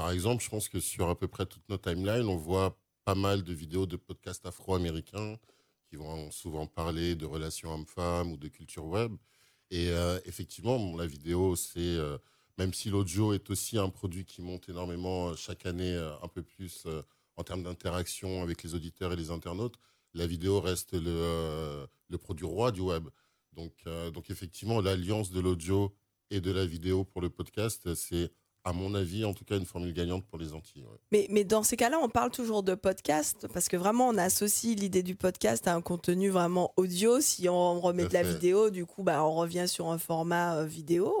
par 0.00 0.12
exemple, 0.12 0.42
je 0.42 0.48
pense 0.48 0.70
que 0.70 0.80
sur 0.80 1.10
à 1.10 1.14
peu 1.14 1.28
près 1.28 1.44
toutes 1.44 1.68
nos 1.68 1.76
timelines, 1.76 2.26
on 2.26 2.36
voit 2.38 2.74
pas 3.04 3.14
mal 3.14 3.44
de 3.44 3.52
vidéos 3.52 3.84
de 3.84 3.96
podcasts 3.96 4.46
afro-américains 4.46 5.36
qui 5.90 5.96
vont 5.96 6.30
souvent 6.30 6.66
parler 6.66 7.14
de 7.14 7.26
relations 7.26 7.74
hommes-femmes 7.74 8.32
ou 8.32 8.38
de 8.38 8.48
culture 8.48 8.86
web. 8.86 9.12
Et 9.70 9.90
euh, 9.90 10.18
effectivement, 10.24 10.96
la 10.96 11.04
vidéo, 11.04 11.54
c'est, 11.54 11.80
euh, 11.80 12.16
même 12.56 12.72
si 12.72 12.88
l'audio 12.88 13.34
est 13.34 13.50
aussi 13.50 13.76
un 13.76 13.90
produit 13.90 14.24
qui 14.24 14.40
monte 14.40 14.70
énormément 14.70 15.28
euh, 15.28 15.36
chaque 15.36 15.66
année, 15.66 15.94
un 16.22 16.28
peu 16.28 16.42
plus 16.42 16.86
en 17.36 17.44
termes 17.44 17.64
d'interaction 17.64 18.42
avec 18.42 18.62
les 18.62 18.74
auditeurs 18.74 19.12
et 19.12 19.16
les 19.16 19.30
internautes, 19.30 19.76
la 20.14 20.26
vidéo 20.26 20.62
reste 20.62 20.94
le, 20.94 21.86
le 22.08 22.16
produit 22.16 22.46
roi 22.46 22.72
du 22.72 22.80
web. 22.80 23.06
Donc, 23.52 23.84
donc 24.14 24.30
effectivement, 24.30 24.80
l'alliance 24.80 25.30
de 25.30 25.40
l'audio 25.40 25.94
et 26.30 26.40
de 26.40 26.50
la 26.50 26.64
vidéo 26.64 27.04
pour 27.04 27.20
le 27.20 27.28
podcast, 27.28 27.94
c'est, 27.94 28.32
à 28.64 28.72
mon 28.74 28.94
avis, 28.94 29.24
en 29.24 29.32
tout 29.32 29.44
cas, 29.44 29.56
une 29.56 29.64
formule 29.64 29.92
gagnante 29.94 30.26
pour 30.26 30.38
les 30.38 30.52
Antilles. 30.52 30.82
ouais. 30.82 30.98
Mais, 31.12 31.26
mais 31.30 31.44
dans 31.44 31.62
ces 31.62 31.76
cas-là, 31.76 31.98
on 32.02 32.08
parle 32.10 32.30
toujours 32.30 32.62
de 32.62 32.74
podcast 32.74 33.46
parce 33.54 33.68
que 33.68 33.76
vraiment, 33.76 34.08
on 34.08 34.18
associe 34.18 34.76
l'idée 34.78 35.02
du 35.02 35.16
podcast 35.16 35.66
à 35.66 35.74
un 35.74 35.80
contenu 35.80 36.28
vraiment 36.28 36.72
audio. 36.76 37.20
Si 37.20 37.48
on 37.48 37.80
remet 37.80 38.06
de 38.06 38.12
la 38.12 38.22
vidéo, 38.22 38.68
du 38.70 38.84
coup, 38.84 39.02
bah, 39.02 39.24
on 39.24 39.34
revient 39.34 39.66
sur 39.66 39.88
un 39.88 39.96
format 39.98 40.56
euh, 40.56 40.66
vidéo. 40.66 41.14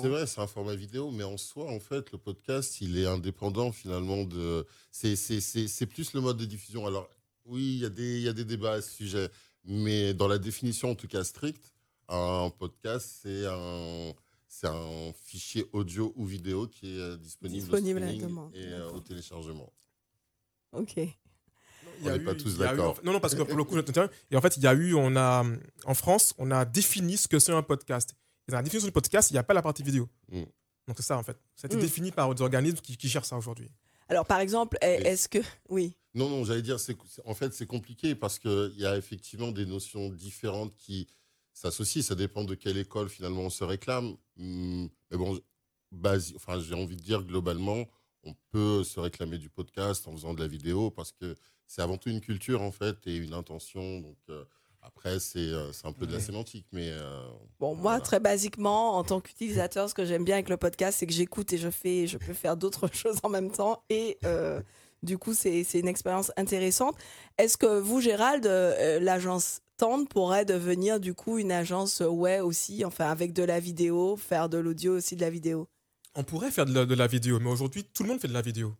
C'est 0.00 0.08
vrai, 0.08 0.26
c'est 0.26 0.40
un 0.40 0.46
format 0.46 0.74
vidéo, 0.74 1.10
mais 1.10 1.24
en 1.24 1.36
soi, 1.36 1.70
en 1.70 1.80
fait, 1.80 2.12
le 2.12 2.18
podcast, 2.18 2.80
il 2.80 2.98
est 2.98 3.06
indépendant 3.06 3.72
finalement 3.72 4.24
de. 4.24 4.66
C'est, 4.90 5.86
plus 5.86 6.14
le 6.14 6.20
mode 6.22 6.38
de 6.38 6.46
diffusion. 6.46 6.86
Alors, 6.86 7.08
oui, 7.44 7.62
il 7.62 7.78
y, 7.82 7.84
a 7.84 7.90
des- 7.90 8.16
il 8.16 8.22
y 8.22 8.28
a 8.28 8.32
des 8.32 8.44
débats 8.44 8.72
à 8.72 8.82
ce 8.82 8.90
sujet, 8.90 9.28
mais 9.64 10.14
dans 10.14 10.28
la 10.28 10.38
définition, 10.38 10.90
en 10.92 10.94
tout 10.94 11.08
cas 11.08 11.22
stricte, 11.24 11.72
un 12.08 12.50
podcast, 12.58 13.18
c'est 13.22 13.44
un, 13.46 14.12
c'est 14.58 14.68
un 14.68 15.12
fichier 15.12 15.66
audio 15.74 16.14
ou 16.16 16.24
vidéo 16.24 16.66
qui 16.66 16.96
est 16.96 16.98
euh, 17.00 17.16
disponible, 17.18 17.60
Disponible 17.60 18.02
au 18.02 18.06
streaming 18.06 18.50
et 18.54 18.68
euh, 18.68 18.90
au 18.90 19.00
téléchargement. 19.00 19.70
Ok. 20.72 20.94
On 22.02 22.06
a 22.08 22.16
n'est 22.16 22.24
pas 22.24 22.34
tous 22.34 22.56
d'accord. 22.56 22.98
Non, 23.04 23.12
non, 23.12 23.20
parce 23.20 23.34
que 23.34 23.42
pour 23.42 23.56
le 23.56 23.64
coup, 23.64 23.76
et 23.76 24.36
en 24.36 24.40
fait, 24.40 24.56
il 24.56 24.62
y 24.62 24.66
a 24.66 24.72
eu, 24.72 24.94
on 24.94 25.14
a, 25.16 25.44
en 25.84 25.94
France, 25.94 26.34
on 26.38 26.50
a 26.50 26.64
défini 26.64 27.18
ce 27.18 27.28
que 27.28 27.38
c'est 27.38 27.52
un 27.52 27.62
podcast. 27.62 28.14
Et 28.48 28.52
dans 28.52 28.58
la 28.58 28.62
définition 28.62 28.88
du 28.88 28.92
podcast, 28.92 29.30
il 29.30 29.34
n'y 29.34 29.38
a 29.38 29.42
pas 29.42 29.54
la 29.54 29.62
partie 29.62 29.82
vidéo. 29.82 30.08
Mm. 30.30 30.42
Donc 30.88 30.96
c'est 30.96 31.02
ça, 31.02 31.18
en 31.18 31.22
fait. 31.22 31.36
Ça 31.54 31.66
a 31.66 31.68
été 31.68 31.76
Mm. 31.76 31.80
défini 31.80 32.10
par 32.12 32.34
des 32.34 32.40
organismes 32.42 32.78
qui, 32.78 32.96
qui 32.96 33.08
gèrent 33.08 33.24
ça 33.26 33.36
aujourd'hui. 33.36 33.70
Alors, 34.08 34.24
par 34.24 34.40
exemple, 34.40 34.78
est-ce 34.80 35.28
que. 35.28 35.38
Oui. 35.68 35.96
Non, 36.14 36.30
non, 36.30 36.44
j'allais 36.44 36.62
dire, 36.62 36.80
c'est, 36.80 36.96
c'est- 37.08 37.22
en 37.26 37.34
fait, 37.34 37.52
c'est 37.52 37.66
compliqué 37.66 38.14
parce 38.14 38.38
qu'il 38.38 38.74
y 38.76 38.86
a 38.86 38.96
effectivement 38.96 39.52
des 39.52 39.66
notions 39.66 40.08
différentes 40.08 40.74
qui 40.76 41.08
s'associent. 41.58 42.02
Ça 42.02 42.14
dépend 42.14 42.44
de 42.44 42.54
quelle 42.54 42.78
école 42.78 43.08
finalement 43.08 43.42
on 43.42 43.50
se 43.50 43.64
réclame. 43.64 44.16
Hum, 44.38 44.88
Mais 45.10 45.16
bon, 45.16 45.38
basi- 45.94 46.34
enfin, 46.36 46.58
j'ai 46.60 46.74
envie 46.74 46.96
de 46.96 47.02
dire 47.02 47.22
globalement, 47.22 47.84
on 48.24 48.34
peut 48.50 48.82
se 48.84 48.98
réclamer 49.00 49.38
du 49.38 49.48
podcast 49.48 50.06
en 50.08 50.12
faisant 50.12 50.34
de 50.34 50.40
la 50.40 50.48
vidéo 50.48 50.90
parce 50.90 51.12
que 51.12 51.34
c'est 51.66 51.82
avant 51.82 51.96
tout 51.96 52.10
une 52.10 52.20
culture 52.20 52.62
en 52.62 52.72
fait 52.72 52.96
et 53.06 53.16
une 53.16 53.34
intention. 53.34 54.00
Donc 54.00 54.16
euh, 54.30 54.44
après, 54.82 55.18
c'est, 55.18 55.38
euh, 55.38 55.72
c'est 55.72 55.86
un 55.86 55.92
peu 55.92 56.06
de 56.06 56.12
la 56.12 56.20
sémantique, 56.20 56.66
mais 56.72 56.90
euh, 56.90 57.28
Bon, 57.58 57.74
moi, 57.74 57.82
Voilà. 57.92 58.00
très 58.00 58.20
basiquement, 58.20 58.96
en 58.98 59.02
tant 59.04 59.20
qu'utilisateur, 59.20 59.88
ce 59.88 59.94
que 59.94 60.04
j'aime 60.04 60.24
bien 60.24 60.34
avec 60.36 60.48
le 60.48 60.56
podcast, 60.56 60.98
c'est 60.98 61.06
que 61.06 61.12
j'écoute 61.12 61.52
et 61.52 61.58
je 61.58 61.70
fais, 61.70 62.06
je 62.06 62.18
peux 62.18 62.34
faire 62.34 62.56
d'autres 62.56 62.88
choses 62.92 63.18
en 63.24 63.28
même 63.28 63.50
temps. 63.50 63.82
Et 63.90 64.18
euh, 64.24 64.60
du 65.02 65.18
coup, 65.18 65.34
c'est 65.34 65.64
c'est 65.64 65.80
une 65.80 65.88
expérience 65.88 66.30
intéressante. 66.36 66.96
Est-ce 67.38 67.56
que 67.56 67.78
vous, 67.80 68.00
Gérald, 68.00 68.46
euh, 68.46 69.00
l'agence 69.00 69.60
Tand 69.76 70.08
pourrait 70.08 70.44
devenir 70.44 71.00
du 71.00 71.12
coup 71.14 71.38
une 71.38 71.52
agence 71.52 72.00
ouais 72.00 72.40
aussi, 72.40 72.84
enfin 72.84 73.10
avec 73.10 73.32
de 73.32 73.42
la 73.42 73.60
vidéo, 73.60 74.16
faire 74.16 74.48
de 74.48 74.56
l'audio 74.58 74.96
aussi 74.96 75.16
de 75.16 75.20
la 75.20 75.30
vidéo 75.30 75.68
On 76.14 76.24
pourrait 76.24 76.50
faire 76.50 76.64
de 76.66 76.72
la, 76.72 76.86
de 76.86 76.94
la 76.94 77.06
vidéo, 77.06 77.38
mais 77.40 77.50
aujourd'hui, 77.50 77.84
tout 77.84 78.02
le 78.02 78.08
monde 78.08 78.20
fait 78.20 78.28
de 78.28 78.32
la 78.32 78.40
vidéo. 78.42 78.72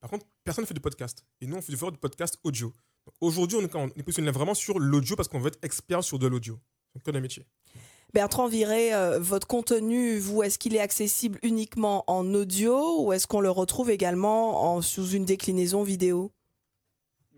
Par 0.00 0.10
contre, 0.10 0.26
personne 0.44 0.62
ne 0.62 0.66
fait 0.66 0.74
du 0.74 0.80
podcast. 0.80 1.24
Et 1.40 1.46
nous, 1.46 1.56
on 1.56 1.62
fait 1.62 1.72
du 1.72 1.98
podcast 1.98 2.38
audio. 2.44 2.72
Aujourd'hui, 3.20 3.56
on, 3.56 3.62
est- 3.62 3.74
on 3.76 3.86
est 3.88 4.02
positionné 4.02 4.30
vraiment 4.30 4.52
sur 4.54 4.78
l'audio 4.78 5.16
parce 5.16 5.28
qu'on 5.28 5.38
veut 5.40 5.48
être 5.48 5.64
expert 5.64 6.04
sur 6.04 6.18
de 6.18 6.26
l'audio. 6.26 6.58
Donc, 6.94 7.04
que 7.04 7.10
de 7.10 7.18
métier. 7.20 7.46
Bertrand 8.12 8.46
Viré, 8.46 8.92
euh, 8.92 9.18
votre 9.18 9.46
contenu, 9.46 10.18
vous, 10.18 10.42
est-ce 10.42 10.58
qu'il 10.58 10.76
est 10.76 10.80
accessible 10.80 11.38
uniquement 11.42 12.04
en 12.08 12.34
audio 12.34 13.02
ou 13.02 13.12
est-ce 13.14 13.26
qu'on 13.26 13.40
le 13.40 13.48
retrouve 13.50 13.88
également 13.90 14.74
en, 14.74 14.82
sous 14.82 15.08
une 15.12 15.24
déclinaison 15.24 15.82
vidéo? 15.82 16.30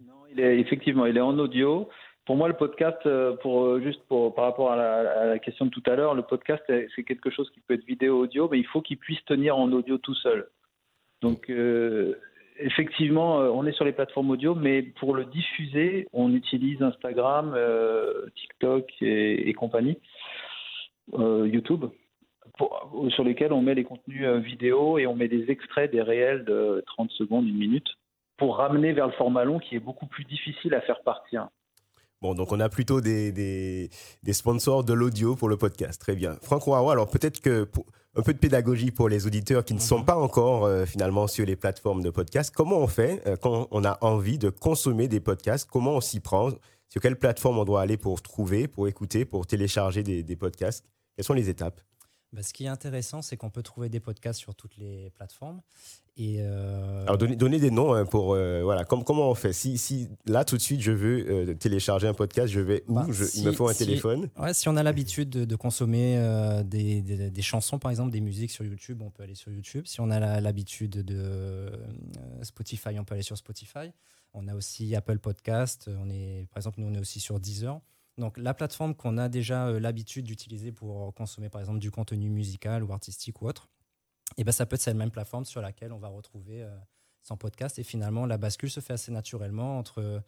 Non, 0.04 0.26
il 0.32 0.40
est, 0.40 0.58
effectivement, 0.58 1.06
il 1.06 1.16
est 1.16 1.20
en 1.20 1.38
audio. 1.38 1.88
Pour 2.26 2.36
moi, 2.36 2.48
le 2.48 2.54
podcast, 2.54 2.98
euh, 3.06 3.36
pour, 3.36 3.64
euh, 3.64 3.80
juste 3.80 4.00
par 4.08 4.44
rapport 4.44 4.72
à 4.72 4.76
la, 4.76 5.38
question 5.38 5.66
de 5.66 5.70
tout 5.70 5.82
à 5.86 5.94
l'heure, 5.94 6.14
le 6.14 6.22
podcast, 6.22 6.62
c'est 6.66 6.88
c'est 6.96 7.04
quelque 7.04 7.30
chose 7.30 7.50
qui 7.50 7.60
peut 7.60 7.74
être 7.74 7.84
vidéo-audio, 7.84 8.48
mais 8.50 8.58
il 8.58 8.66
faut 8.66 8.80
qu'il 8.80 8.96
puisse 8.96 9.22
tenir 9.26 9.58
en 9.58 9.70
audio 9.72 9.98
tout 9.98 10.14
seul. 10.14 10.48
Donc, 11.20 11.50
euh, 11.50 12.14
effectivement, 12.58 13.40
euh, 13.40 13.50
on 13.50 13.66
est 13.66 13.72
sur 13.72 13.84
les 13.84 13.92
plateformes 13.92 14.30
audio, 14.30 14.54
mais 14.54 14.82
pour 14.82 15.14
le 15.14 15.24
diffuser, 15.24 16.06
on 16.12 16.32
utilise 16.34 16.82
Instagram, 16.82 17.52
euh, 17.54 18.26
TikTok 18.36 18.90
et, 19.00 19.52
compagnie, 19.54 19.98
euh, 21.14 21.48
YouTube, 21.48 21.86
pour- 22.58 23.06
sur 23.10 23.24
lesquels 23.24 23.52
on 23.52 23.62
met 23.62 23.74
les 23.74 23.84
contenus 23.84 24.24
euh, 24.24 24.38
vidéo 24.38 24.98
et 24.98 25.06
on 25.06 25.14
met 25.14 25.28
des 25.28 25.50
extraits 25.50 25.90
des 25.90 26.02
réels 26.02 26.44
de 26.44 26.82
30 26.86 27.10
secondes, 27.12 27.46
une 27.48 27.58
minute, 27.58 27.88
pour 28.36 28.56
ramener 28.56 28.92
vers 28.92 29.06
le 29.06 29.12
format 29.12 29.44
long 29.44 29.58
qui 29.58 29.76
est 29.76 29.80
beaucoup 29.80 30.06
plus 30.06 30.24
difficile 30.24 30.74
à 30.74 30.80
faire 30.80 31.02
partir. 31.02 31.48
Bon, 32.24 32.34
donc 32.34 32.52
on 32.52 32.60
a 32.60 32.70
plutôt 32.70 33.02
des, 33.02 33.32
des, 33.32 33.90
des 34.22 34.32
sponsors 34.32 34.82
de 34.82 34.94
l'audio 34.94 35.36
pour 35.36 35.50
le 35.50 35.58
podcast. 35.58 36.00
Très 36.00 36.14
bien. 36.16 36.38
Franck 36.40 36.66
Ouaro, 36.66 36.88
alors 36.88 37.06
peut-être 37.10 37.38
que 37.42 37.64
pour- 37.64 37.84
un 38.16 38.22
peu 38.22 38.32
de 38.32 38.38
pédagogie 38.38 38.90
pour 38.90 39.10
les 39.10 39.26
auditeurs 39.26 39.62
qui 39.62 39.74
ne 39.74 39.78
sont 39.78 40.02
pas 40.02 40.16
encore 40.16 40.64
euh, 40.64 40.86
finalement 40.86 41.26
sur 41.26 41.44
les 41.44 41.54
plateformes 41.54 42.02
de 42.02 42.08
podcast. 42.08 42.50
Comment 42.56 42.78
on 42.78 42.86
fait 42.86 43.20
euh, 43.26 43.36
quand 43.36 43.68
on 43.72 43.84
a 43.84 43.98
envie 44.00 44.38
de 44.38 44.48
consommer 44.48 45.06
des 45.06 45.20
podcasts 45.20 45.68
Comment 45.70 45.96
on 45.96 46.00
s'y 46.00 46.20
prend 46.20 46.48
Sur 46.88 47.02
quelle 47.02 47.16
plateforme 47.18 47.58
on 47.58 47.66
doit 47.66 47.82
aller 47.82 47.98
pour 47.98 48.22
trouver, 48.22 48.68
pour 48.68 48.88
écouter, 48.88 49.26
pour 49.26 49.46
télécharger 49.46 50.02
des, 50.02 50.22
des 50.22 50.36
podcasts? 50.36 50.82
Quelles 51.16 51.26
sont 51.26 51.34
les 51.34 51.50
étapes? 51.50 51.82
Bah, 52.34 52.42
ce 52.42 52.52
qui 52.52 52.64
est 52.64 52.68
intéressant, 52.68 53.22
c'est 53.22 53.36
qu'on 53.36 53.48
peut 53.50 53.62
trouver 53.62 53.88
des 53.88 54.00
podcasts 54.00 54.40
sur 54.40 54.54
toutes 54.54 54.76
les 54.76 55.10
plateformes. 55.10 55.60
Et 56.16 56.36
euh, 56.40 57.02
Alors 57.04 57.16
donnez, 57.18 57.34
donnez 57.36 57.58
des 57.58 57.70
noms 57.70 57.92
hein, 57.94 58.04
pour 58.06 58.34
euh, 58.34 58.62
voilà. 58.62 58.84
Comme, 58.84 59.02
comment 59.04 59.30
on 59.30 59.34
fait? 59.34 59.52
Si, 59.52 59.78
si 59.78 60.08
là 60.26 60.44
tout 60.44 60.56
de 60.56 60.62
suite 60.62 60.80
je 60.80 60.92
veux 60.92 61.26
euh, 61.50 61.54
télécharger 61.54 62.06
un 62.06 62.14
podcast, 62.14 62.52
je 62.52 62.60
vais 62.60 62.84
où? 62.86 62.94
Bah, 62.94 63.06
Je- 63.10 63.24
si- 63.24 63.40
Il 63.40 63.46
me 63.46 63.52
faut 63.52 63.68
un 63.68 63.72
si- 63.72 63.84
téléphone? 63.84 64.28
Ouais, 64.38 64.52
si 64.54 64.68
on 64.68 64.76
a 64.76 64.82
l'habitude 64.82 65.30
de, 65.30 65.44
de 65.44 65.56
consommer 65.56 66.16
des, 66.64 67.02
des- 67.02 67.30
des 67.30 67.42
chansons, 67.42 67.78
par 67.78 67.90
exemple, 67.90 68.10
des 68.12 68.20
musiques 68.20 68.50
sur 68.52 68.64
YouTube, 68.64 69.00
on 69.02 69.10
peut 69.10 69.22
aller 69.24 69.34
sur 69.34 69.50
YouTube. 69.52 69.86
Si 69.86 70.00
on 70.00 70.10
a 70.10 70.40
l'habitude 70.40 71.02
de 71.04 71.72
Spotify, 72.42 72.98
on 72.98 73.04
peut 73.04 73.14
aller 73.14 73.22
sur 73.22 73.36
Spotify. 73.36 73.92
On 74.34 74.48
a 74.48 74.54
aussi 74.54 74.94
Apple 74.96 75.18
Podcast. 75.18 75.88
On 76.00 76.10
est, 76.10 76.46
par 76.50 76.58
exemple, 76.58 76.80
nous, 76.80 76.88
on 76.88 76.94
est 76.94 76.98
aussi 77.00 77.20
sur 77.20 77.38
Deezer. 77.40 77.80
Donc, 78.18 78.38
la 78.38 78.54
plateforme 78.54 78.94
qu'on 78.94 79.18
a 79.18 79.28
déjà 79.28 79.66
euh, 79.66 79.80
l'habitude 79.80 80.24
d'utiliser 80.24 80.72
pour 80.72 81.12
consommer, 81.14 81.48
par 81.48 81.60
exemple, 81.60 81.80
du 81.80 81.90
contenu 81.90 82.28
musical 82.28 82.84
ou 82.84 82.92
artistique 82.92 83.42
ou 83.42 83.46
autre, 83.46 83.68
et 84.36 84.44
ben, 84.44 84.52
ça 84.52 84.66
peut 84.66 84.74
être 84.74 84.82
cette 84.82 84.96
même 84.96 85.10
plateforme 85.10 85.44
sur 85.44 85.60
laquelle 85.60 85.92
on 85.92 85.98
va 85.98 86.08
retrouver 86.08 86.62
euh, 86.62 86.76
son 87.22 87.36
podcast. 87.36 87.78
Et 87.78 87.82
finalement, 87.82 88.26
la 88.26 88.38
bascule 88.38 88.70
se 88.70 88.80
fait 88.80 88.92
assez 88.92 89.12
naturellement 89.12 89.78
entre 89.78 90.22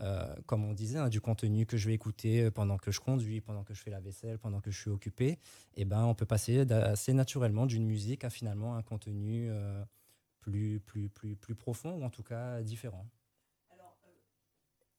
euh, 0.00 0.34
comme 0.46 0.64
on 0.64 0.72
disait, 0.72 0.98
hein, 0.98 1.08
du 1.08 1.20
contenu 1.20 1.66
que 1.66 1.76
je 1.76 1.86
vais 1.86 1.94
écouter 1.94 2.44
euh, 2.44 2.50
pendant 2.50 2.78
que 2.78 2.90
je 2.90 2.98
conduis, 2.98 3.40
pendant 3.40 3.62
que 3.62 3.74
je 3.74 3.82
fais 3.82 3.90
la 3.90 4.00
vaisselle, 4.00 4.38
pendant 4.38 4.60
que 4.60 4.70
je 4.70 4.80
suis 4.80 4.90
occupé, 4.90 5.38
et 5.76 5.84
ben, 5.84 6.04
on 6.04 6.14
peut 6.14 6.26
passer 6.26 6.60
assez 6.72 7.12
naturellement 7.12 7.66
d'une 7.66 7.84
musique 7.84 8.24
à 8.24 8.30
finalement 8.30 8.74
un 8.74 8.82
contenu 8.82 9.48
euh, 9.50 9.84
plus, 10.40 10.80
plus, 10.80 11.08
plus, 11.08 11.36
plus 11.36 11.54
profond 11.54 11.92
ou 11.92 12.04
en 12.04 12.10
tout 12.10 12.22
cas 12.22 12.62
différent. 12.62 13.06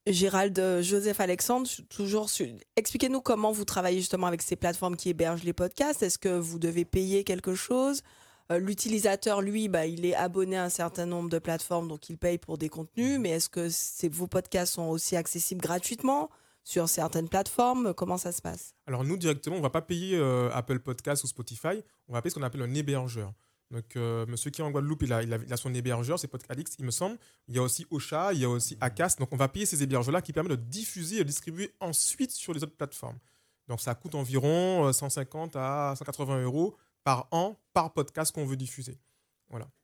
Gérald 0.06 0.60
euh, 0.60 0.82
Joseph 0.82 1.20
Alexandre, 1.22 1.70
toujours 1.90 2.30
expliquez-nous 2.76 3.22
comment 3.22 3.52
vous 3.54 3.64
travaillez 3.64 4.00
justement 4.00 4.28
avec 4.28 4.42
ces 4.42 4.58
plateformes 4.58 4.98
qui 4.98 5.10
hébergent 5.10 5.44
les 5.44 5.54
podcasts. 5.54 6.04
Est-ce 6.04 6.18
que 6.18 6.38
vous 6.38 6.60
devez 6.60 6.84
payer 6.84 7.24
quelque 7.24 7.56
chose? 7.56 8.02
Euh, 8.52 8.60
L'utilisateur, 8.60 9.42
lui, 9.42 9.70
bah, 9.70 9.86
il 9.86 10.06
est 10.06 10.16
abonné 10.16 10.58
à 10.58 10.66
un 10.66 10.70
certain 10.70 11.06
nombre 11.06 11.30
de 11.30 11.40
plateformes, 11.40 11.88
donc 11.88 12.10
il 12.10 12.18
paye 12.18 12.38
pour 12.38 12.58
des 12.58 12.68
contenus. 12.68 13.18
Mais 13.20 13.30
est-ce 13.30 13.48
que 13.50 13.70
vos 14.10 14.28
podcasts 14.28 14.74
sont 14.74 14.90
aussi 14.90 15.16
accessibles 15.16 15.62
gratuitement 15.62 16.30
sur 16.66 16.90
certaines 16.90 17.30
plateformes? 17.30 17.94
Comment 17.94 18.18
ça 18.18 18.34
se 18.34 18.42
passe? 18.42 18.74
Alors 18.88 19.06
nous 19.06 19.16
directement, 19.16 19.56
on 19.56 19.62
va 19.62 19.70
pas 19.70 19.82
payer 19.82 20.18
euh, 20.18 20.50
Apple 20.52 20.80
Podcast 20.80 21.24
ou 21.24 21.28
Spotify, 21.28 21.82
on 22.10 22.14
va 22.14 22.22
payer 22.22 22.32
ce 22.32 22.36
qu'on 22.36 22.44
appelle 22.46 22.64
un 22.64 22.74
hébergeur. 22.74 23.32
Donc 23.74 23.96
euh, 23.96 24.26
monsieur 24.28 24.52
qui 24.52 24.62
est 24.62 24.64
en 24.64 24.72
Guadeloupe, 24.72 25.02
il 25.04 25.12
a, 25.12 25.24
il 25.24 25.34
a- 25.34 25.38
il 25.46 25.52
a 25.52 25.58
son 25.58 25.74
hébergeur, 25.74 26.18
c'est 26.20 26.28
Podcadix, 26.28 26.76
il 26.80 26.86
me 26.86 26.92
semble. 26.92 27.18
Il 27.48 27.56
y 27.56 27.58
a 27.58 27.62
aussi 27.64 27.86
Ocha, 27.90 28.32
il 28.34 28.40
y 28.40 28.46
a 28.46 28.50
aussi 28.50 28.78
Acast. 28.80 29.20
Donc 29.20 29.30
on 29.34 29.36
va 29.38 29.48
payer 29.50 29.66
ces 29.66 29.82
hébergeurs-là 29.84 30.22
qui 30.22 30.32
permettent 30.32 30.52
de 30.52 30.56
diffuser 30.70 31.16
et 31.18 31.20
de 31.20 31.24
distribuer 31.28 31.74
ensuite 31.80 32.32
sur 32.32 32.54
les 32.54 32.64
autres 32.64 32.76
plateformes. 32.78 33.18
Donc 33.68 33.82
ça 33.82 33.96
coûte 33.96 34.16
environ 34.16 34.86
euh, 34.88 34.94
150 34.94 35.56
à 35.56 35.96
180 35.98 36.44
euros 36.44 36.78
par 37.04 37.28
an 37.32 37.58
par 37.74 37.92
podcast 37.94 38.32
qu'on 38.34 38.46
veut 38.46 38.56
diffuser. 38.58 38.98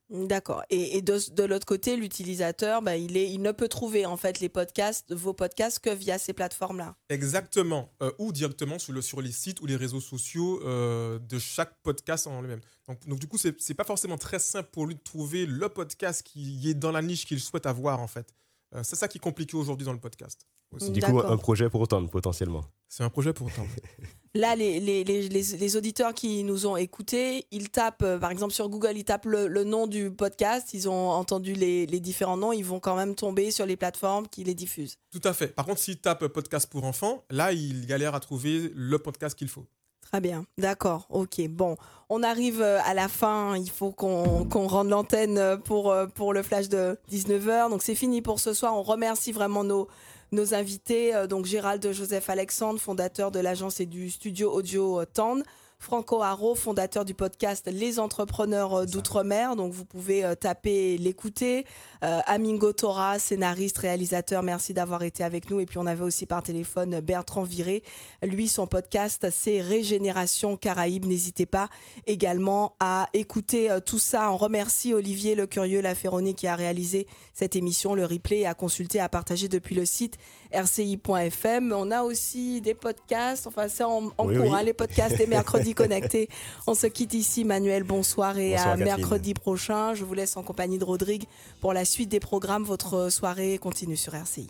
D'accord. 0.09 0.63
Et, 0.71 0.97
et 0.97 1.01
de, 1.03 1.19
de 1.33 1.43
l'autre 1.43 1.67
côté, 1.67 1.95
l'utilisateur, 1.95 2.81
bah, 2.81 2.97
il, 2.97 3.15
est, 3.15 3.29
il 3.31 3.41
ne 3.41 3.51
peut 3.51 3.67
trouver 3.67 4.07
en 4.07 4.17
fait 4.17 4.39
les 4.39 4.49
podcasts, 4.49 5.13
vos 5.13 5.33
podcasts, 5.33 5.79
que 5.79 5.91
via 5.91 6.17
ces 6.17 6.33
plateformes-là. 6.33 6.95
Exactement. 7.09 7.91
Euh, 8.01 8.11
ou 8.17 8.31
directement 8.31 8.79
sur, 8.79 8.93
le, 8.93 9.01
sur 9.01 9.21
les 9.21 9.31
sites 9.31 9.61
ou 9.61 9.67
les 9.67 9.75
réseaux 9.75 10.01
sociaux 10.01 10.61
euh, 10.63 11.19
de 11.19 11.37
chaque 11.37 11.75
podcast 11.83 12.25
en 12.25 12.41
lui-même. 12.41 12.61
Donc, 12.87 13.07
donc 13.07 13.19
du 13.19 13.27
coup, 13.27 13.37
c'est 13.37 13.61
c'est 13.61 13.75
pas 13.75 13.83
forcément 13.83 14.17
très 14.17 14.39
simple 14.39 14.69
pour 14.71 14.87
lui 14.87 14.95
de 14.95 15.01
trouver 15.01 15.45
le 15.45 15.69
podcast 15.69 16.23
qui 16.23 16.67
est 16.69 16.73
dans 16.73 16.91
la 16.91 17.03
niche 17.03 17.25
qu'il 17.27 17.39
souhaite 17.39 17.67
avoir 17.67 17.99
en 17.99 18.07
fait. 18.07 18.33
Euh, 18.75 18.81
c'est 18.83 18.95
ça 18.95 19.07
qui 19.07 19.19
est 19.19 19.21
compliqué 19.21 19.55
aujourd'hui 19.57 19.85
dans 19.85 19.93
le 19.93 19.99
podcast. 19.99 20.47
aussi. 20.71 20.89
Du 20.91 21.01
coup, 21.01 21.19
un 21.19 21.37
projet 21.37 21.69
pour 21.69 21.87
tendre 21.87 22.09
potentiellement. 22.09 22.65
C'est 22.89 23.03
un 23.03 23.09
projet 23.09 23.33
pour 23.33 23.47
autant. 23.47 23.67
Là, 24.35 24.55
les, 24.55 24.79
les, 24.79 25.03
les, 25.03 25.27
les, 25.27 25.77
auditeurs 25.77 26.13
qui 26.13 26.43
nous 26.43 26.67
ont 26.67 26.77
écoutés, 26.77 27.47
ils 27.49 27.69
tapent, 27.71 28.03
euh, 28.03 28.19
par 28.19 28.29
exemple 28.29 28.53
sur 28.53 28.69
Google, 28.69 28.93
ils 28.95 29.03
tapent 29.03 29.25
le, 29.25 29.47
le 29.47 29.63
nom 29.63 29.87
du 29.87 30.11
podcast, 30.11 30.71
ils 30.73 30.87
ont 30.87 31.09
entendu 31.09 31.53
les, 31.53 31.87
les 31.87 31.99
différents 31.99 32.37
noms, 32.37 32.51
ils 32.51 32.63
vont 32.63 32.79
quand 32.79 32.95
même 32.95 33.15
tomber 33.15 33.49
sur 33.49 33.65
les 33.65 33.75
plateformes 33.75 34.27
qui 34.27 34.43
les 34.43 34.53
diffusent. 34.53 34.97
Tout 35.11 35.21
à 35.23 35.33
fait. 35.33 35.47
Par 35.47 35.65
contre, 35.65 35.79
s'il 35.79 35.99
tape 35.99 36.27
podcast 36.27 36.69
pour 36.69 36.83
enfants, 36.83 37.23
là, 37.31 37.53
il 37.53 37.87
galère 37.87 38.13
à 38.13 38.19
trouver 38.19 38.71
le 38.75 38.99
podcast 38.99 39.35
qu'il 39.37 39.49
faut. 39.49 39.65
Très 40.11 40.21
bien, 40.21 40.45
d'accord, 40.57 41.05
ok. 41.11 41.47
Bon, 41.49 41.77
on 42.09 42.23
arrive 42.23 42.63
euh, 42.63 42.79
à 42.83 42.95
la 42.95 43.07
fin, 43.07 43.55
il 43.55 43.69
faut 43.69 43.91
qu'on 43.91 44.45
qu'on 44.45 44.67
rende 44.67 44.89
l'antenne 44.89 45.37
euh, 45.37 45.55
pour, 45.55 45.91
euh, 45.91 46.07
pour 46.07 46.33
le 46.33 46.41
flash 46.41 46.67
de 46.67 46.97
19h. 47.11 47.69
Donc 47.69 47.83
c'est 47.83 47.93
fini 47.93 48.23
pour 48.23 48.39
ce 48.39 48.53
soir, 48.53 48.75
on 48.75 48.81
remercie 48.81 49.31
vraiment 49.31 49.63
nos, 49.63 49.87
nos 50.31 50.53
invités. 50.53 51.15
euh, 51.15 51.27
Donc 51.27 51.45
Gérald 51.45 51.91
Joseph 51.91 52.29
Alexandre, 52.29 52.79
fondateur 52.79 53.31
de 53.31 53.39
l'agence 53.39 53.79
et 53.79 53.85
du 53.85 54.09
studio 54.09 54.51
audio 54.51 55.01
euh, 55.01 55.05
TAN. 55.05 55.39
Franco 55.81 56.21
Haro, 56.21 56.55
fondateur 56.55 57.05
du 57.05 57.13
podcast 57.13 57.69
Les 57.71 57.99
Entrepreneurs 57.99 58.81
euh, 58.81 58.85
d'Outre-mer. 58.85 59.55
Donc 59.55 59.71
vous 59.71 59.85
pouvez 59.85 60.25
euh, 60.25 60.35
taper, 60.35 60.97
l'écouter. 60.97 61.65
Euh, 62.03 62.19
Amingo 62.25 62.73
Tora, 62.73 63.17
scénariste, 63.17 63.77
réalisateur, 63.77 64.43
merci 64.43 64.73
d'avoir 64.73 65.03
été 65.03 65.23
avec 65.23 65.49
nous. 65.49 65.61
Et 65.61 65.65
puis 65.65 65.77
on 65.77 65.85
avait 65.85 66.03
aussi 66.03 66.25
par 66.25 66.43
téléphone 66.43 66.99
Bertrand 66.99 67.43
Viré. 67.43 67.81
Lui, 68.21 68.49
son 68.49 68.67
podcast, 68.67 69.27
c'est 69.31 69.61
Régénération 69.61 70.57
Caraïbes. 70.57 71.05
N'hésitez 71.05 71.45
pas 71.45 71.69
également 72.05 72.75
à 72.81 73.07
écouter 73.13 73.69
tout 73.85 73.99
ça. 73.99 74.31
On 74.33 74.37
remercie 74.37 74.93
Olivier 74.93 75.33
Le 75.33 75.47
Curieux, 75.47 75.81
la 75.81 75.95
Ferroni, 75.95 76.35
qui 76.35 76.47
a 76.47 76.55
réalisé 76.55 77.07
cette 77.33 77.55
émission, 77.55 77.95
le 77.95 78.05
replay 78.05 78.45
à 78.45 78.53
consulter, 78.53 78.99
à 78.99 79.07
partager 79.07 79.47
depuis 79.47 79.75
le 79.75 79.85
site 79.85 80.17
rci.fm. 80.53 81.71
On 81.73 81.91
a 81.91 82.03
aussi 82.03 82.61
des 82.61 82.73
podcasts, 82.73 83.47
enfin 83.47 83.67
c'est 83.67 83.83
en, 83.83 84.11
en 84.17 84.27
Oui, 84.27 84.35
cours, 84.35 84.45
oui. 84.45 84.51
hein, 84.53 84.63
les 84.63 84.73
podcasts 84.73 85.17
des 85.17 85.27
mercredis 85.27 85.73
connectés. 85.75 86.29
On 86.67 86.75
se 86.75 86.87
quitte 86.87 87.13
ici, 87.13 87.43
Manuel, 87.43 87.83
bonsoir 87.83 88.37
et 88.37 88.51
Bonsoir, 88.51 88.67
à 88.67 88.77
Catherine. 88.77 88.85
mercredi 88.97 89.33
prochain. 89.33 89.93
Je 89.93 90.03
vous 90.03 90.13
laisse 90.13 90.37
en 90.37 90.43
compagnie 90.43 90.77
de 90.77 90.83
Rodrigue 90.85 91.23
pour 91.61 91.73
la 91.73 91.85
suite 91.85 92.09
des 92.09 92.19
programmes. 92.19 92.63
Votre 92.63 93.09
soirée 93.11 93.57
continue 93.57 93.97
sur 93.97 94.15
RCI. 94.15 94.47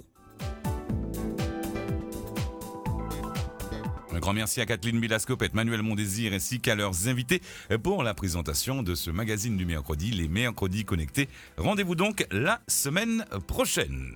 Un 4.12 4.20
grand 4.20 4.34
merci 4.34 4.60
à 4.60 4.66
Kathleen 4.66 5.00
Bilascopette, 5.00 5.54
Manuel 5.54 5.82
Mondésir 5.82 6.34
ainsi 6.34 6.60
qu'à 6.60 6.76
leurs 6.76 7.08
invités 7.08 7.42
pour 7.84 8.04
la 8.04 8.14
présentation 8.14 8.84
de 8.84 8.96
ce 8.96 9.12
magazine 9.12 9.56
du 9.56 9.66
mercredi, 9.66 10.12
les 10.12 10.28
mercredis 10.28 10.84
connectés. 10.84 11.30
Rendez-vous 11.58 11.96
donc 11.96 12.26
la 12.32 12.60
semaine 12.68 13.26
prochaine. 13.48 14.16